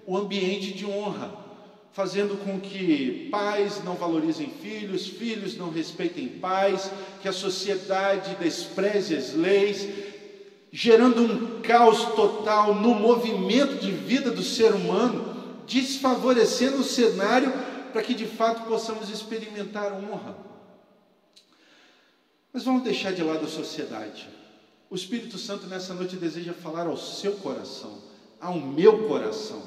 [0.05, 1.39] o ambiente de honra
[1.91, 6.89] fazendo com que pais não valorizem filhos, filhos não respeitem pais,
[7.21, 9.85] que a sociedade despreze as leis,
[10.71, 17.51] gerando um caos total no movimento de vida do ser humano, desfavorecendo o cenário
[17.91, 20.35] para que de fato possamos experimentar honra.
[22.53, 24.27] Mas vamos deixar de lado a sociedade.
[24.89, 27.99] O Espírito Santo nessa noite deseja falar ao seu coração,
[28.41, 29.61] ao meu coração.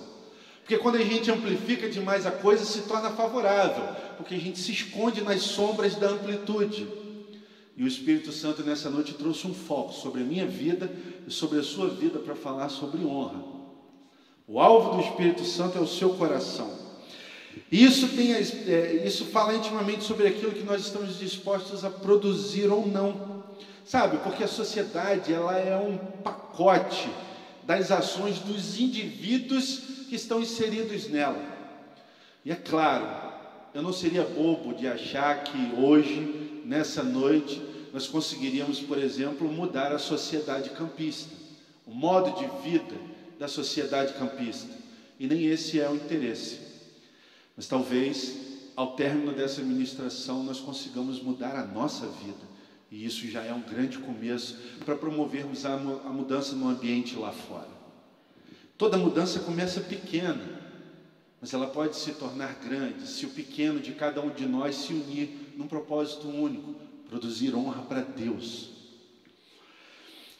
[0.60, 3.84] Porque quando a gente amplifica demais a coisa, se torna favorável,
[4.16, 6.88] porque a gente se esconde nas sombras da amplitude.
[7.76, 10.92] E o Espírito Santo nessa noite trouxe um foco sobre a minha vida
[11.26, 13.42] e sobre a sua vida para falar sobre honra.
[14.46, 16.70] O alvo do Espírito Santo é o seu coração.
[17.70, 22.86] Isso, tem, é, isso fala intimamente sobre aquilo que nós estamos dispostos a produzir ou
[22.86, 23.42] não.
[23.84, 27.10] Sabe, porque a sociedade ela é um pacote
[27.64, 31.42] das ações dos indivíduos que estão inseridos nela.
[32.44, 33.06] E é claro,
[33.74, 37.60] eu não seria bobo de achar que hoje, nessa noite,
[37.92, 41.34] nós conseguiríamos, por exemplo, mudar a sociedade campista,
[41.86, 42.94] o modo de vida
[43.38, 44.70] da sociedade campista.
[45.18, 46.58] E nem esse é o interesse.
[47.56, 48.36] Mas talvez,
[48.74, 52.52] ao término dessa administração, nós consigamos mudar a nossa vida.
[52.90, 57.68] E isso já é um grande começo para promovermos a, mudança no ambiente lá fora.
[58.76, 60.60] Toda mudança começa pequena,
[61.40, 64.92] mas ela pode se tornar grande se o pequeno de cada um de nós se
[64.92, 66.74] unir num propósito único
[67.08, 68.70] produzir honra para Deus.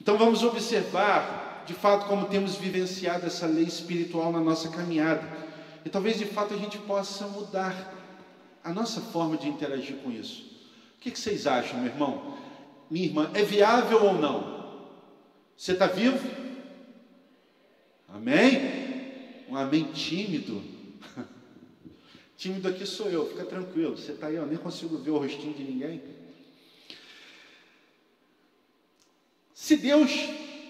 [0.01, 5.22] Então vamos observar, de fato, como temos vivenciado essa lei espiritual na nossa caminhada.
[5.85, 7.94] E talvez de fato a gente possa mudar
[8.64, 10.51] a nossa forma de interagir com isso.
[10.96, 12.38] O que, vocês acham, meu irmão?
[12.90, 14.81] Minha irmã, é viável ou não?
[15.57, 16.27] Você está vivo?
[18.09, 19.44] Amém?
[19.48, 20.62] Um amém tímido.
[22.43, 23.97] tímido aqui sou eu, fica tranquilo.
[23.97, 26.03] Você está aí, eu nem consigo ver o rostinho de ninguém.
[29.55, 30.11] Se Deus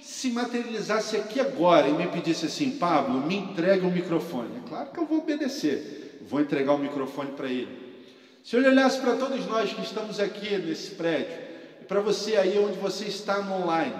[0.02, 4.50] se materializasse aqui agora e me pedisse assim, Pablo, me entregue o um microfone.
[4.58, 7.80] É claro que eu vou obedecer, vou entregar o microfone para ele.
[8.44, 11.38] Se ele olhasse para todos nós que estamos aqui nesse prédio,
[11.80, 13.94] e para você aí onde você está no online,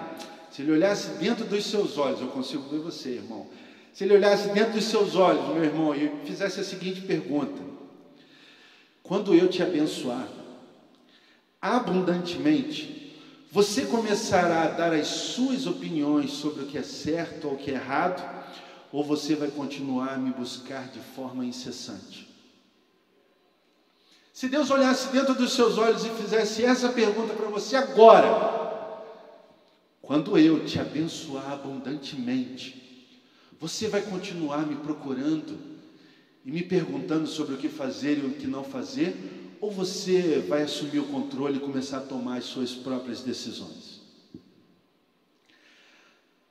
[0.51, 3.47] se ele olhasse dentro dos seus olhos, eu consigo ver você, irmão.
[3.93, 7.61] Se ele olhasse dentro dos seus olhos, meu irmão, e fizesse a seguinte pergunta:
[9.03, 10.27] Quando eu te abençoar
[11.61, 13.15] abundantemente,
[13.51, 17.69] você começará a dar as suas opiniões sobre o que é certo ou o que
[17.69, 18.27] é errado,
[18.91, 22.27] ou você vai continuar a me buscar de forma incessante?
[24.33, 28.91] Se Deus olhasse dentro dos seus olhos e fizesse essa pergunta para você agora,
[30.01, 32.82] quando eu te abençoar abundantemente,
[33.63, 35.57] você vai continuar me procurando
[36.43, 39.15] e me perguntando sobre o que fazer e o que não fazer,
[39.61, 44.01] ou você vai assumir o controle e começar a tomar as suas próprias decisões?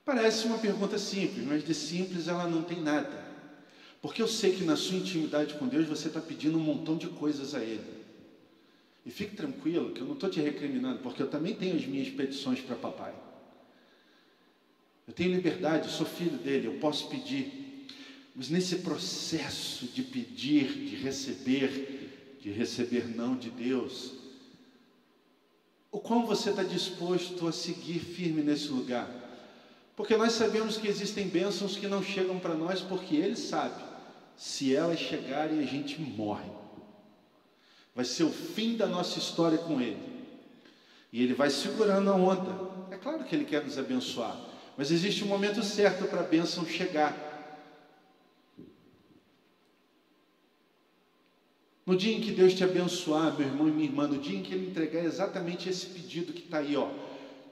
[0.02, 3.22] Parece uma pergunta simples, mas de simples ela não tem nada.
[4.00, 7.08] Porque eu sei que na sua intimidade com Deus você está pedindo um montão de
[7.08, 7.92] coisas a Ele.
[9.04, 12.08] E fique tranquilo que eu não estou te recriminando, porque eu também tenho as minhas
[12.08, 13.12] petições para papai.
[15.06, 17.86] Eu tenho liberdade, eu sou filho dele, eu posso pedir.
[18.34, 24.12] Mas nesse processo de pedir, de receber, de receber não de Deus,
[25.90, 29.10] o quão você está disposto a seguir firme nesse lugar?
[29.94, 33.92] Porque nós sabemos que existem bênçãos que não chegam para nós porque Ele sabe
[34.36, 36.50] se elas chegarem, a gente morre.
[37.94, 40.02] Vai ser o fim da nossa história com Ele.
[41.12, 42.70] E Ele vai segurando a onda.
[42.90, 44.36] É claro que Ele quer nos abençoar,
[44.76, 47.30] mas existe um momento certo para a bênção chegar.
[51.84, 54.42] No dia em que Deus te abençoar, meu irmão e minha irmã, no dia em
[54.42, 56.88] que Ele entregar exatamente esse pedido que está aí, ó,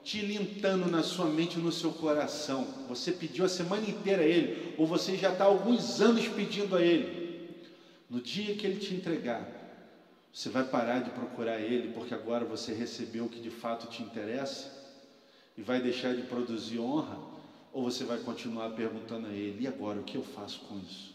[0.03, 2.65] tilintando na sua mente e no seu coração.
[2.87, 6.75] Você pediu a semana inteira a Ele, ou você já está há alguns anos pedindo
[6.75, 7.51] a Ele.
[8.09, 9.45] No dia que Ele te entregar,
[10.33, 14.01] você vai parar de procurar Ele, porque agora você recebeu o que de fato te
[14.01, 14.80] interessa
[15.61, 17.19] e vai deixar de produzir honra,
[17.71, 21.13] ou você vai continuar perguntando a Ele: e agora o que eu faço com isso?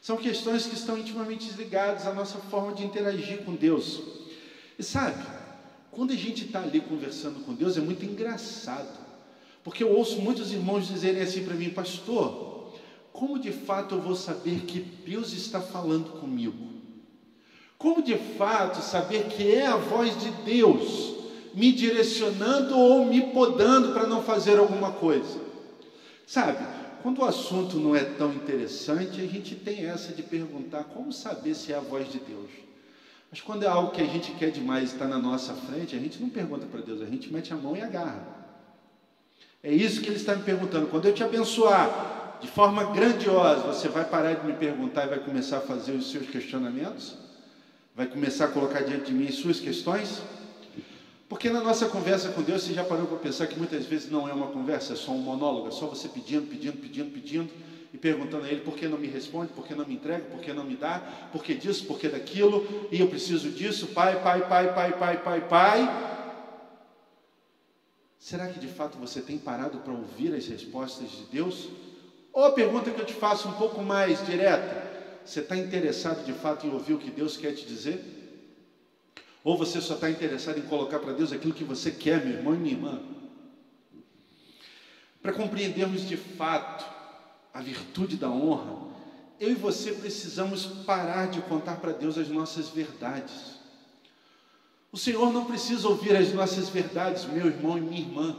[0.00, 4.00] São questões que estão intimamente ligadas à nossa forma de interagir com Deus.
[4.78, 5.20] E sabe,
[5.90, 9.00] quando a gente está ali conversando com Deus, é muito engraçado,
[9.64, 12.72] porque eu ouço muitos irmãos dizerem assim para mim, pastor,
[13.12, 16.72] como de fato eu vou saber que Deus está falando comigo?
[17.76, 21.13] Como de fato saber que é a voz de Deus
[21.54, 25.40] me direcionando ou me podando para não fazer alguma coisa?
[26.26, 26.58] Sabe,
[27.02, 31.54] quando o assunto não é tão interessante, a gente tem essa de perguntar como saber
[31.54, 32.50] se é a voz de Deus.
[33.30, 35.98] Mas quando é algo que a gente quer demais e está na nossa frente, a
[35.98, 38.26] gente não pergunta para Deus, a gente mete a mão e agarra.
[39.62, 40.86] É isso que ele está me perguntando.
[40.86, 45.18] Quando eu te abençoar de forma grandiosa, você vai parar de me perguntar e vai
[45.18, 47.16] começar a fazer os seus questionamentos?
[47.94, 50.22] Vai começar a colocar diante de mim as suas questões?
[51.28, 54.28] Porque na nossa conversa com Deus, você já parou para pensar que muitas vezes não
[54.28, 57.50] é uma conversa, é só um monólogo, é só você pedindo, pedindo, pedindo, pedindo
[57.92, 60.40] e perguntando a Ele por que não me responde, por que não me entrega, por
[60.40, 61.00] que não me dá,
[61.32, 65.16] por que disso, por que daquilo, e eu preciso disso, pai, pai, pai, pai, pai,
[65.22, 66.14] pai, pai.
[68.18, 71.68] Será que de fato você tem parado para ouvir as respostas de Deus?
[72.32, 74.92] Ou a pergunta que eu te faço um pouco mais direta:
[75.24, 78.23] você está interessado de fato em ouvir o que Deus quer te dizer?
[79.44, 82.54] Ou você só está interessado em colocar para Deus aquilo que você quer, meu irmão
[82.54, 83.02] e minha irmã?
[85.20, 86.84] Para compreendermos de fato
[87.52, 88.74] a virtude da honra,
[89.38, 93.54] eu e você precisamos parar de contar para Deus as nossas verdades.
[94.90, 98.36] O Senhor não precisa ouvir as nossas verdades, meu irmão e minha irmã.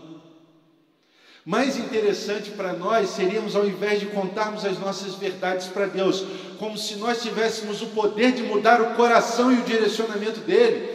[1.45, 6.25] Mais interessante para nós seríamos, ao invés de contarmos as nossas verdades para Deus,
[6.57, 10.94] como se nós tivéssemos o poder de mudar o coração e o direcionamento dele,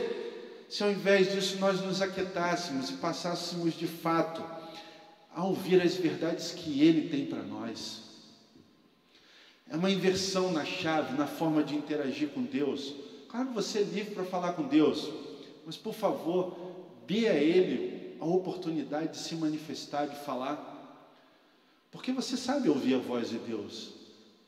[0.71, 4.41] se ao invés disso nós nos aquietássemos e passássemos de fato
[5.35, 8.03] a ouvir as verdades que Ele tem para nós.
[9.69, 12.95] É uma inversão na chave, na forma de interagir com Deus.
[13.29, 15.11] Claro, você é livre para falar com Deus,
[15.67, 16.57] mas por favor,
[17.05, 20.69] dê a Ele a oportunidade de se manifestar, de falar,
[21.91, 24.00] porque você sabe ouvir a voz de Deus.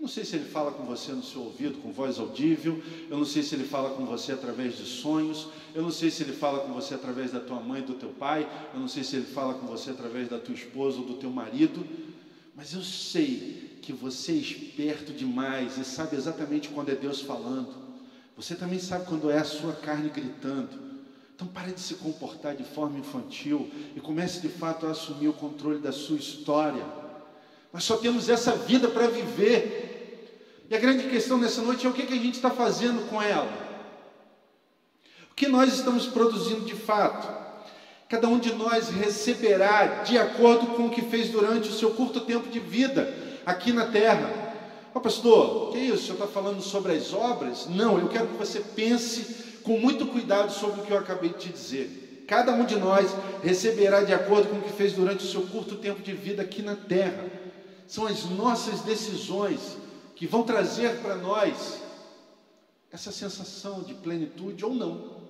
[0.03, 2.83] Não sei se ele fala com você no seu ouvido, com voz audível.
[3.09, 5.47] Eu não sei se ele fala com você através de sonhos.
[5.73, 8.51] Eu não sei se ele fala com você através da tua mãe do teu pai.
[8.75, 11.31] Eu não sei se ele fala com você através da tua esposa ou do teu
[11.31, 11.87] marido.
[12.53, 17.73] Mas eu sei que você é esperto demais e sabe exatamente quando é Deus falando.
[18.37, 20.81] Você também sabe quando é a sua carne gritando.
[21.33, 25.33] Então pare de se comportar de forma infantil e comece de fato a assumir o
[25.33, 26.85] controle da sua história.
[27.73, 29.91] Nós só temos essa vida para viver.
[30.73, 33.21] E a grande questão nessa noite é o que, que a gente está fazendo com
[33.21, 33.53] ela.
[35.31, 37.29] O que nós estamos produzindo de fato.
[38.09, 42.23] Cada um de nós receberá de acordo com o que fez durante o seu curto
[42.23, 43.15] tempo de vida
[43.45, 44.55] aqui na terra.
[44.95, 46.05] Ó oh, pastor, que isso?
[46.05, 47.67] Senhor está falando sobre as obras?
[47.69, 51.39] Não, eu quero que você pense com muito cuidado sobre o que eu acabei de
[51.39, 52.25] te dizer.
[52.27, 55.77] Cada um de nós receberá de acordo com o que fez durante o seu curto
[55.77, 57.27] tempo de vida aqui na terra.
[57.87, 59.83] São as nossas decisões
[60.23, 61.83] que vão trazer para nós
[62.93, 65.21] essa sensação de plenitude ou não.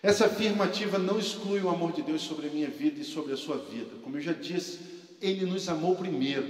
[0.00, 3.36] Essa afirmativa não exclui o amor de Deus sobre a minha vida e sobre a
[3.36, 3.90] sua vida.
[4.04, 4.78] Como eu já disse,
[5.20, 6.46] Ele nos amou primeiro.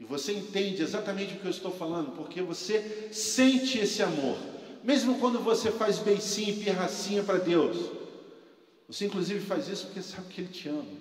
[0.00, 4.36] E você entende exatamente o que eu estou falando, porque você sente esse amor.
[4.82, 7.88] Mesmo quando você faz beicinho e pirracinha para Deus.
[8.88, 10.97] Você inclusive faz isso porque sabe que Ele te ama.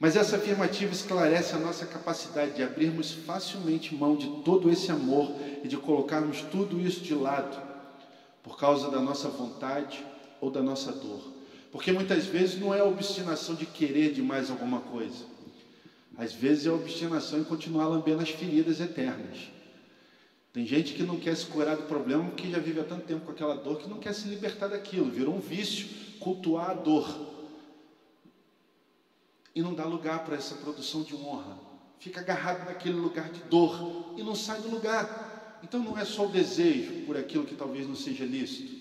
[0.00, 5.34] Mas essa afirmativa esclarece a nossa capacidade de abrirmos facilmente mão de todo esse amor
[5.64, 7.60] e de colocarmos tudo isso de lado,
[8.42, 10.04] por causa da nossa vontade
[10.40, 11.20] ou da nossa dor.
[11.72, 15.24] Porque muitas vezes não é a obstinação de querer demais alguma coisa,
[16.16, 19.50] às vezes é a obstinação em continuar lambendo as feridas eternas.
[20.52, 23.26] Tem gente que não quer se curar do problema porque já vive há tanto tempo
[23.26, 25.88] com aquela dor que não quer se libertar daquilo, virou um vício
[26.20, 27.37] cultuar a dor
[29.58, 31.58] e não dá lugar para essa produção de honra.
[31.98, 35.58] Fica agarrado naquele lugar de dor e não sai do lugar.
[35.64, 38.72] Então não é só o desejo por aquilo que talvez não seja lícito.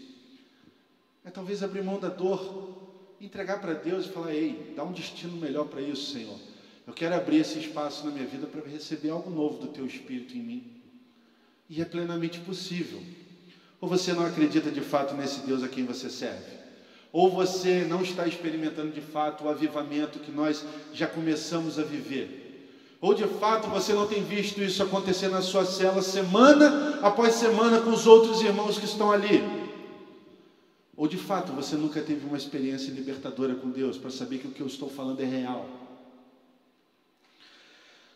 [1.25, 2.77] É talvez abrir mão da dor,
[3.19, 6.37] entregar para Deus e falar: Ei, dá um destino melhor para isso, Senhor.
[6.85, 10.37] Eu quero abrir esse espaço na minha vida para receber algo novo do Teu Espírito
[10.37, 10.81] em mim.
[11.67, 13.01] E é plenamente possível.
[13.81, 16.56] Ou você não acredita de fato nesse Deus a quem você serve?
[17.17, 20.63] Ou você não está experimentando de fato o avivamento que nós
[20.93, 22.93] já começamos a viver.
[23.01, 27.81] Ou de fato você não tem visto isso acontecer na sua cela semana após semana
[27.81, 29.43] com os outros irmãos que estão ali.
[30.95, 34.51] Ou de fato você nunca teve uma experiência libertadora com Deus para saber que o
[34.51, 35.67] que eu estou falando é real.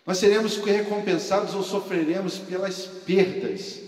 [0.05, 3.81] Nós seremos recompensados ou sofreremos pelas perdas,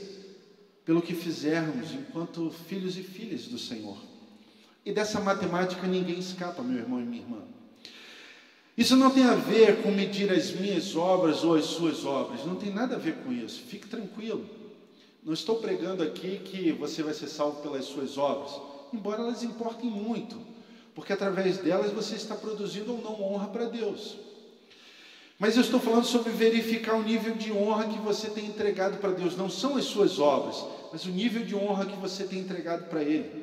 [0.84, 4.12] pelo que fizermos enquanto filhos e filhas do Senhor.
[4.86, 7.38] E dessa matemática ninguém escapa, meu irmão e minha irmã.
[8.78, 12.56] Isso não tem a ver com medir as minhas obras ou as suas obras, não
[12.56, 13.62] tem nada a ver com isso.
[13.62, 14.44] Fique tranquilo.
[15.24, 18.52] Não estou pregando aqui que você vai ser salvo pelas suas obras,
[18.92, 20.38] embora elas importem muito,
[20.94, 24.18] porque através delas você está produzindo ou não honra para Deus.
[25.40, 29.12] Mas eu estou falando sobre verificar o nível de honra que você tem entregado para
[29.12, 29.38] Deus.
[29.38, 33.04] Não são as suas obras, mas o nível de honra que você tem entregado para
[33.04, 33.43] Ele.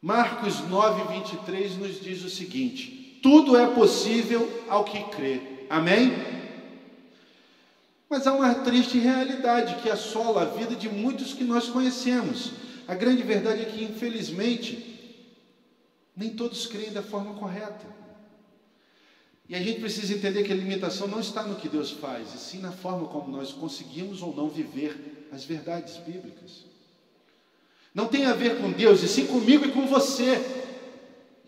[0.00, 5.40] Marcos 9, 23 nos diz o seguinte: tudo é possível ao que crê.
[5.68, 6.12] Amém?
[8.08, 12.52] Mas há uma triste realidade que assola a vida de muitos que nós conhecemos.
[12.86, 14.96] A grande verdade é que, infelizmente,
[16.16, 17.84] nem todos creem da forma correta.
[19.48, 22.38] E a gente precisa entender que a limitação não está no que Deus faz, e
[22.38, 26.64] sim na forma como nós conseguimos ou não viver as verdades bíblicas.
[27.96, 30.38] Não tem a ver com Deus, e sim comigo e com você.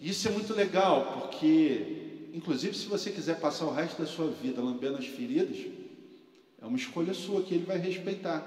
[0.00, 4.30] E isso é muito legal, porque, inclusive, se você quiser passar o resto da sua
[4.30, 5.58] vida lambendo as feridas,
[6.62, 8.42] é uma escolha sua que ele vai respeitar.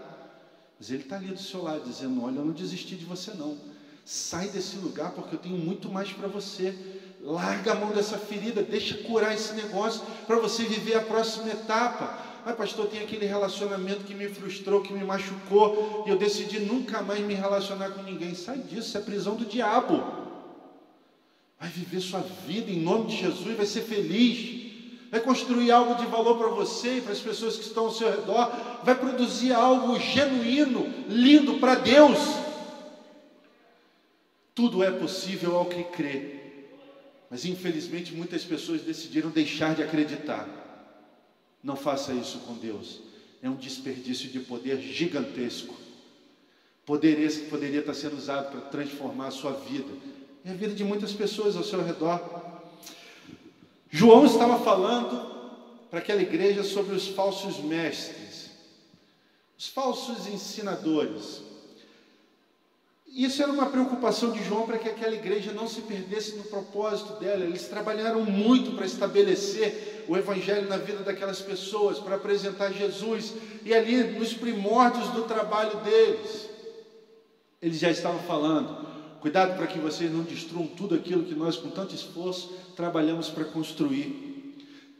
[0.80, 3.56] Mas ele está ali do seu lado, dizendo: Olha, eu não desisti de você, não.
[4.04, 6.76] Sai desse lugar, porque eu tenho muito mais para você.
[7.22, 12.31] Larga a mão dessa ferida, deixa curar esse negócio para você viver a próxima etapa.
[12.46, 17.02] Ai, pastor, tem aquele relacionamento que me frustrou, que me machucou, e eu decidi nunca
[17.02, 18.34] mais me relacionar com ninguém.
[18.34, 20.04] Sai disso, isso é prisão do diabo.
[21.60, 24.62] Vai viver sua vida em nome de Jesus, vai ser feliz.
[25.12, 28.10] Vai construir algo de valor para você e para as pessoas que estão ao seu
[28.10, 28.50] redor.
[28.84, 32.18] Vai produzir algo genuíno, lindo para Deus.
[34.56, 36.40] Tudo é possível ao que crê.
[37.30, 40.61] Mas infelizmente muitas pessoas decidiram deixar de acreditar.
[41.64, 43.00] Não faça isso com Deus.
[43.42, 45.76] É um desperdício de poder gigantesco.
[46.86, 49.92] Poder esse que poderia estar sendo usado para transformar a sua vida
[50.44, 52.20] e a vida de muitas pessoas ao seu redor.
[53.90, 55.30] João estava falando
[55.90, 58.50] para aquela igreja sobre os falsos mestres,
[59.58, 61.42] os falsos ensinadores.
[63.06, 67.20] Isso era uma preocupação de João para que aquela igreja não se perdesse no propósito
[67.20, 67.44] dela.
[67.44, 73.34] Eles trabalharam muito para estabelecer o evangelho na vida daquelas pessoas, para apresentar Jesus.
[73.64, 76.50] E ali, nos primórdios do trabalho deles,
[77.62, 78.86] eles já estavam falando:
[79.22, 83.46] cuidado para que vocês não destruam tudo aquilo que nós, com tanto esforço, trabalhamos para
[83.46, 84.58] construir.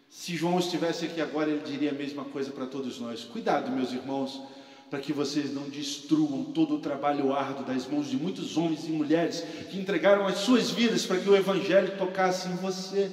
[0.10, 3.92] Se João estivesse aqui agora, ele diria a mesma coisa para todos nós: cuidado, meus
[3.92, 4.42] irmãos
[4.90, 8.92] para que vocês não destruam todo o trabalho árduo das mãos de muitos homens e
[8.92, 13.10] mulheres que entregaram as suas vidas para que o Evangelho tocasse em você,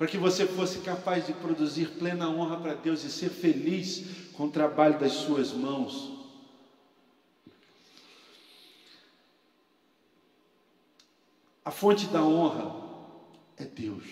[0.00, 4.46] para que você fosse capaz de produzir plena honra para Deus e ser feliz com
[4.46, 6.10] o trabalho das suas mãos.
[11.62, 12.82] A fonte da honra
[13.58, 14.04] é Deus,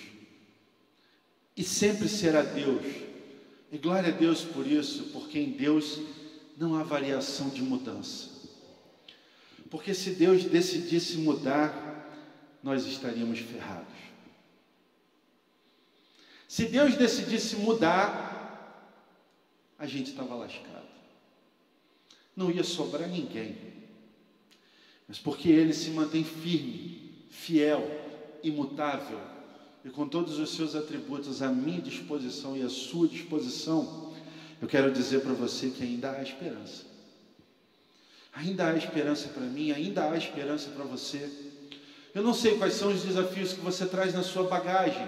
[1.57, 2.85] e sempre será Deus.
[3.73, 5.99] E glória a Deus por isso, porque em Deus
[6.59, 8.29] não há variação de mudança.
[9.71, 14.08] Porque se Deus decidisse mudar, nós estaríamos ferrados.
[16.49, 18.27] Se Deus decidisse mudar,
[19.79, 20.89] a gente estava lascado.
[22.35, 23.59] Não ia sobrar ninguém.
[25.07, 27.87] Mas porque Ele se mantém firme, fiel,
[28.43, 29.21] imutável,
[29.85, 34.15] e com todos os seus atributos à minha disposição e à sua disposição,
[34.61, 36.85] eu quero dizer para você que ainda há esperança.
[38.33, 41.31] Ainda há esperança para mim, ainda há esperança para você.
[42.15, 45.07] Eu não sei quais são os desafios que você traz na sua bagagem.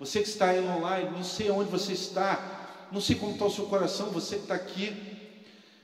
[0.00, 3.50] Você que está aí online, não sei onde você está, não sei como está o
[3.50, 4.96] seu coração, você que está aqui,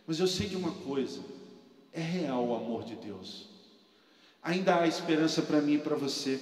[0.06, 1.20] mas eu sei de uma coisa:
[1.92, 3.50] é real o amor de Deus.
[4.42, 6.40] Ainda há esperança para mim e para você.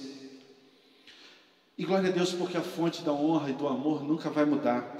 [1.77, 4.95] E glória a Deus, porque a fonte da honra e do amor nunca vai mudar,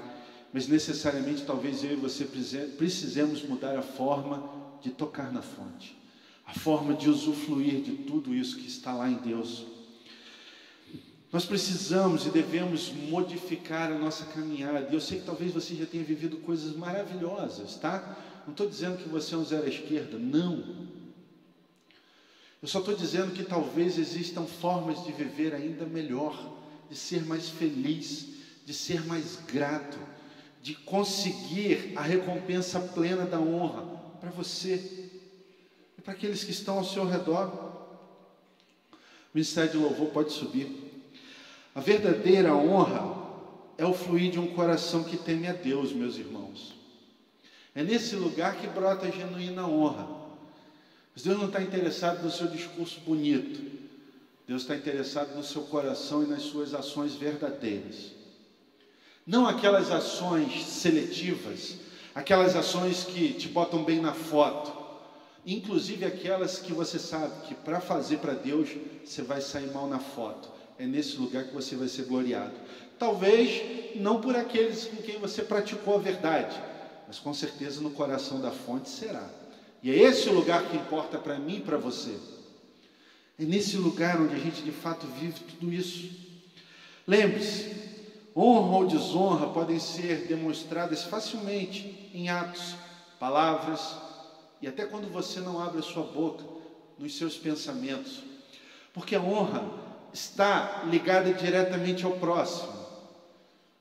[0.52, 2.26] mas necessariamente talvez eu e você
[2.76, 4.50] precisemos mudar a forma
[4.82, 5.96] de tocar na fonte,
[6.44, 9.75] a forma de usufruir de tudo isso que está lá em Deus.
[11.32, 14.88] Nós precisamos e devemos modificar a nossa caminhada.
[14.90, 18.16] E eu sei que talvez você já tenha vivido coisas maravilhosas, tá?
[18.46, 20.86] Não estou dizendo que você é um zero à esquerda, não.
[22.62, 26.54] Eu só estou dizendo que talvez existam formas de viver ainda melhor
[26.88, 28.28] de ser mais feliz,
[28.64, 29.98] de ser mais grato,
[30.62, 33.82] de conseguir a recompensa plena da honra
[34.20, 35.10] para você
[35.98, 37.48] e para aqueles que estão ao seu redor.
[38.92, 38.96] O
[39.34, 40.85] ministério de louvor pode subir.
[41.76, 43.14] A verdadeira honra
[43.76, 46.74] é o fluir de um coração que teme a Deus, meus irmãos.
[47.74, 50.08] É nesse lugar que brota a genuína honra.
[51.14, 53.60] Mas Deus não está interessado no seu discurso bonito.
[54.48, 58.12] Deus está interessado no seu coração e nas suas ações verdadeiras.
[59.26, 61.76] Não aquelas ações seletivas,
[62.14, 64.72] aquelas ações que te botam bem na foto,
[65.44, 68.70] inclusive aquelas que você sabe que para fazer para Deus
[69.04, 70.55] você vai sair mal na foto.
[70.78, 72.54] É nesse lugar que você vai ser gloriado.
[72.98, 76.60] Talvez não por aqueles com quem você praticou a verdade,
[77.06, 79.28] mas com certeza no coração da fonte será.
[79.82, 82.16] E é esse o lugar que importa para mim e para você.
[83.38, 86.10] É nesse lugar onde a gente de fato vive tudo isso.
[87.06, 87.74] Lembre-se,
[88.34, 92.74] honra ou desonra podem ser demonstradas facilmente em atos,
[93.20, 93.96] palavras
[94.60, 96.44] e até quando você não abre a sua boca,
[96.98, 98.22] nos seus pensamentos.
[98.92, 99.85] Porque a honra
[100.16, 102.74] está ligada diretamente ao próximo.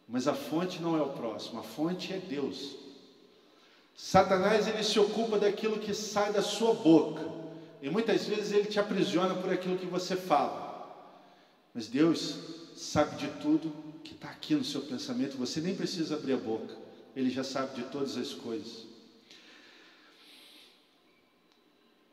[0.08, 2.76] Mas a fonte não é o próximo, a fonte é Deus.
[3.96, 7.26] Satanás ele se ocupa daquilo que sai da sua boca.
[7.82, 10.66] E muitas vezes ele te aprisiona por aquilo que você fala.
[11.74, 12.38] Mas Deus
[12.76, 13.74] sabe de tudo
[14.04, 15.38] que está aqui no seu pensamento.
[15.38, 16.76] Você nem precisa abrir a boca.
[17.16, 18.86] Ele já sabe de todas as coisas.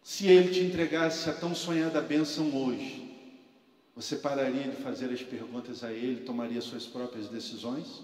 [0.05, 3.12] Se ele te entregasse a tão sonhada bênção hoje,
[3.95, 8.03] você pararia de fazer as perguntas a ele, tomaria suas próprias decisões?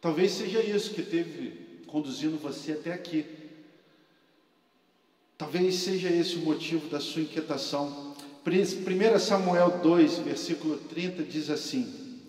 [0.00, 3.24] Talvez seja isso que teve conduzindo você até aqui.
[5.36, 8.14] Talvez seja esse o motivo da sua inquietação.
[8.46, 12.20] 1 Samuel 2, versículo 30 diz assim: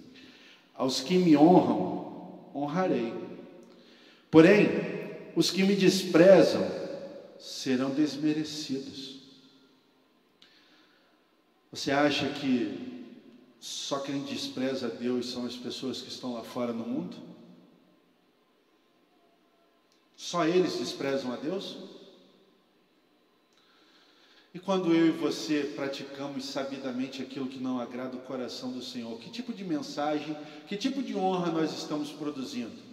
[0.76, 3.14] Aos que me honram, honrarei.
[4.32, 4.68] Porém,
[5.36, 6.66] os que me desprezam
[7.40, 9.09] serão desmerecidos.
[11.72, 13.16] Você acha que
[13.60, 17.18] só quem despreza Deus são as pessoas que estão lá fora no mundo?
[20.16, 21.78] Só eles desprezam a Deus?
[24.52, 29.16] E quando eu e você praticamos sabidamente aquilo que não agrada o coração do Senhor,
[29.20, 30.36] que tipo de mensagem,
[30.68, 32.90] que tipo de honra nós estamos produzindo?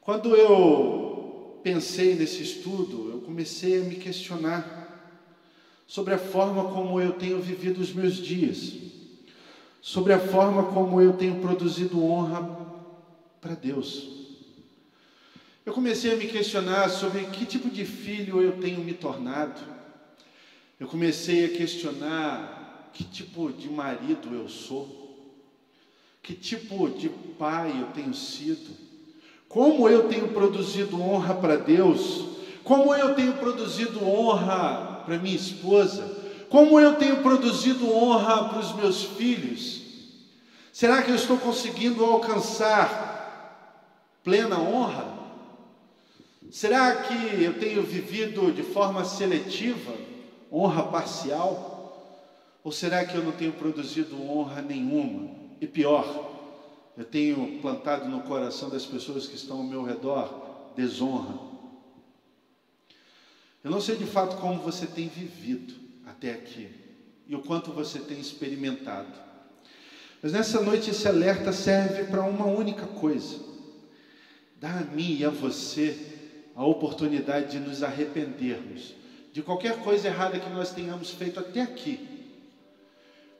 [0.00, 4.73] Quando eu pensei nesse estudo, eu comecei a me questionar
[5.86, 8.72] sobre a forma como eu tenho vivido os meus dias,
[9.80, 12.42] sobre a forma como eu tenho produzido honra
[13.40, 14.08] para Deus.
[15.64, 19.60] Eu comecei a me questionar sobre que tipo de filho eu tenho me tornado.
[20.78, 25.38] Eu comecei a questionar que tipo de marido eu sou,
[26.22, 28.70] que tipo de pai eu tenho sido,
[29.48, 32.26] como eu tenho produzido honra para Deus,
[32.62, 36.22] como eu tenho produzido honra para minha esposa?
[36.48, 39.82] Como eu tenho produzido honra para os meus filhos?
[40.72, 45.12] Será que eu estou conseguindo alcançar plena honra?
[46.50, 49.92] Será que eu tenho vivido de forma seletiva,
[50.52, 51.72] honra parcial?
[52.62, 55.30] Ou será que eu não tenho produzido honra nenhuma?
[55.60, 56.32] E pior,
[56.96, 60.32] eu tenho plantado no coração das pessoas que estão ao meu redor
[60.76, 61.53] desonra.
[63.64, 65.72] Eu não sei de fato como você tem vivido
[66.06, 66.68] até aqui
[67.26, 69.08] e o quanto você tem experimentado.
[70.22, 73.38] Mas nessa noite esse alerta serve para uma única coisa:
[74.60, 75.98] dar a mim e a você
[76.54, 78.94] a oportunidade de nos arrependermos
[79.32, 82.06] de qualquer coisa errada que nós tenhamos feito até aqui.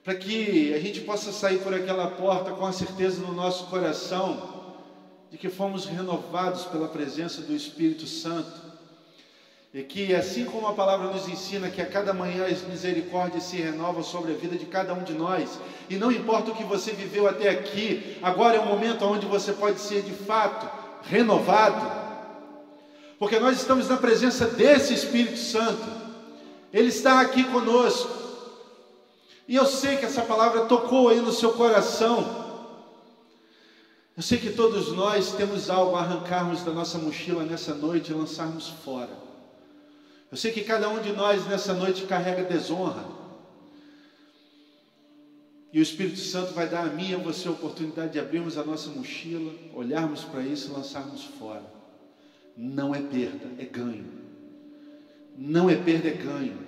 [0.03, 4.75] Para que a gente possa sair por aquela porta com a certeza no nosso coração
[5.31, 8.64] de que fomos renovados pela presença do Espírito Santo
[9.75, 13.57] e que, assim como a palavra nos ensina que a cada manhã as misericórdias se
[13.57, 15.59] renovam sobre a vida de cada um de nós,
[15.91, 19.53] e não importa o que você viveu até aqui, agora é o momento onde você
[19.53, 20.71] pode ser de fato
[21.03, 21.91] renovado,
[23.19, 25.83] porque nós estamos na presença desse Espírito Santo,
[26.73, 28.13] Ele está aqui conosco,
[29.49, 32.45] e eu sei que essa palavra tocou aí no seu coração.
[34.17, 38.15] Eu sei que todos nós temos algo a arrancarmos da nossa mochila nessa noite e
[38.15, 39.34] lançarmos fora.
[40.35, 43.05] Eu sei que cada um de nós nessa noite carrega desonra.
[45.73, 48.59] E o Espírito Santo vai dar a mim e a você a oportunidade de abrirmos
[48.59, 51.63] a nossa mochila, olharmos para isso e lançarmos fora.
[52.57, 54.07] Não é perda, é ganho.
[55.39, 56.59] Não é perda, é ganho.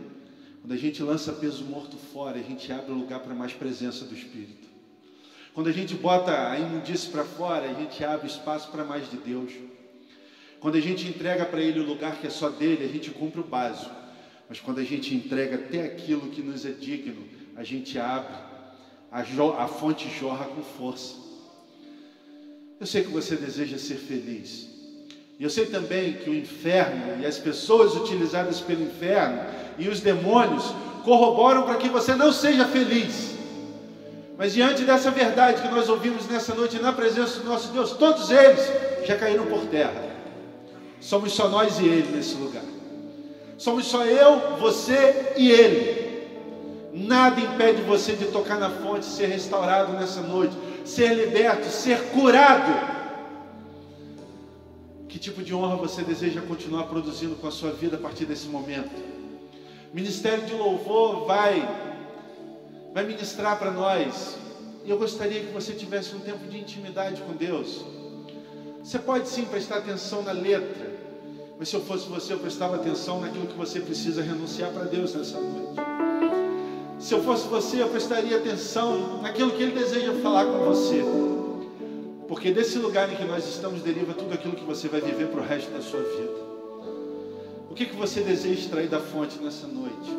[0.62, 4.14] Quando a gente lança peso morto fora, a gente abre lugar para mais presença do
[4.14, 4.68] Espírito.
[5.52, 9.16] Quando a gente bota a imundície para fora, a gente abre espaço para mais de
[9.16, 9.50] Deus.
[10.60, 13.40] Quando a gente entrega para Ele o lugar que é só dele, a gente cumpre
[13.40, 13.94] o básico.
[14.48, 17.24] Mas quando a gente entrega até aquilo que nos é digno,
[17.56, 18.34] a gente abre,
[19.10, 19.20] a,
[19.64, 21.14] a fonte jorra com força.
[22.78, 24.68] Eu sei que você deseja ser feliz.
[25.38, 29.42] E eu sei também que o inferno e as pessoas utilizadas pelo inferno
[29.78, 30.64] e os demônios
[31.04, 33.34] corroboram para que você não seja feliz.
[34.38, 38.30] Mas diante dessa verdade que nós ouvimos nessa noite na presença do nosso Deus, todos
[38.30, 38.60] eles
[39.06, 40.05] já caíram por terra.
[41.00, 42.64] Somos só nós e Ele nesse lugar.
[43.58, 46.06] Somos só eu, você e Ele.
[46.92, 52.96] Nada impede você de tocar na fonte, ser restaurado nessa noite, ser liberto, ser curado.
[55.08, 58.46] Que tipo de honra você deseja continuar produzindo com a sua vida a partir desse
[58.46, 58.90] momento?
[59.92, 61.86] Ministério de Louvor vai
[62.92, 64.38] vai ministrar para nós.
[64.82, 67.84] E eu gostaria que você tivesse um tempo de intimidade com Deus.
[68.86, 70.88] Você pode sim prestar atenção na letra,
[71.58, 75.12] mas se eu fosse você, eu prestava atenção naquilo que você precisa renunciar para Deus
[75.12, 75.80] nessa noite.
[77.00, 81.02] Se eu fosse você, eu prestaria atenção naquilo que Ele deseja falar com você.
[82.28, 85.40] Porque desse lugar em que nós estamos deriva tudo aquilo que você vai viver para
[85.40, 86.46] o resto da sua vida.
[87.68, 90.16] O que, que você deseja extrair da fonte nessa noite?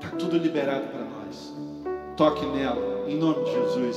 [0.00, 1.52] Está tudo liberado para nós.
[2.16, 3.96] Toque nela, em nome de Jesus.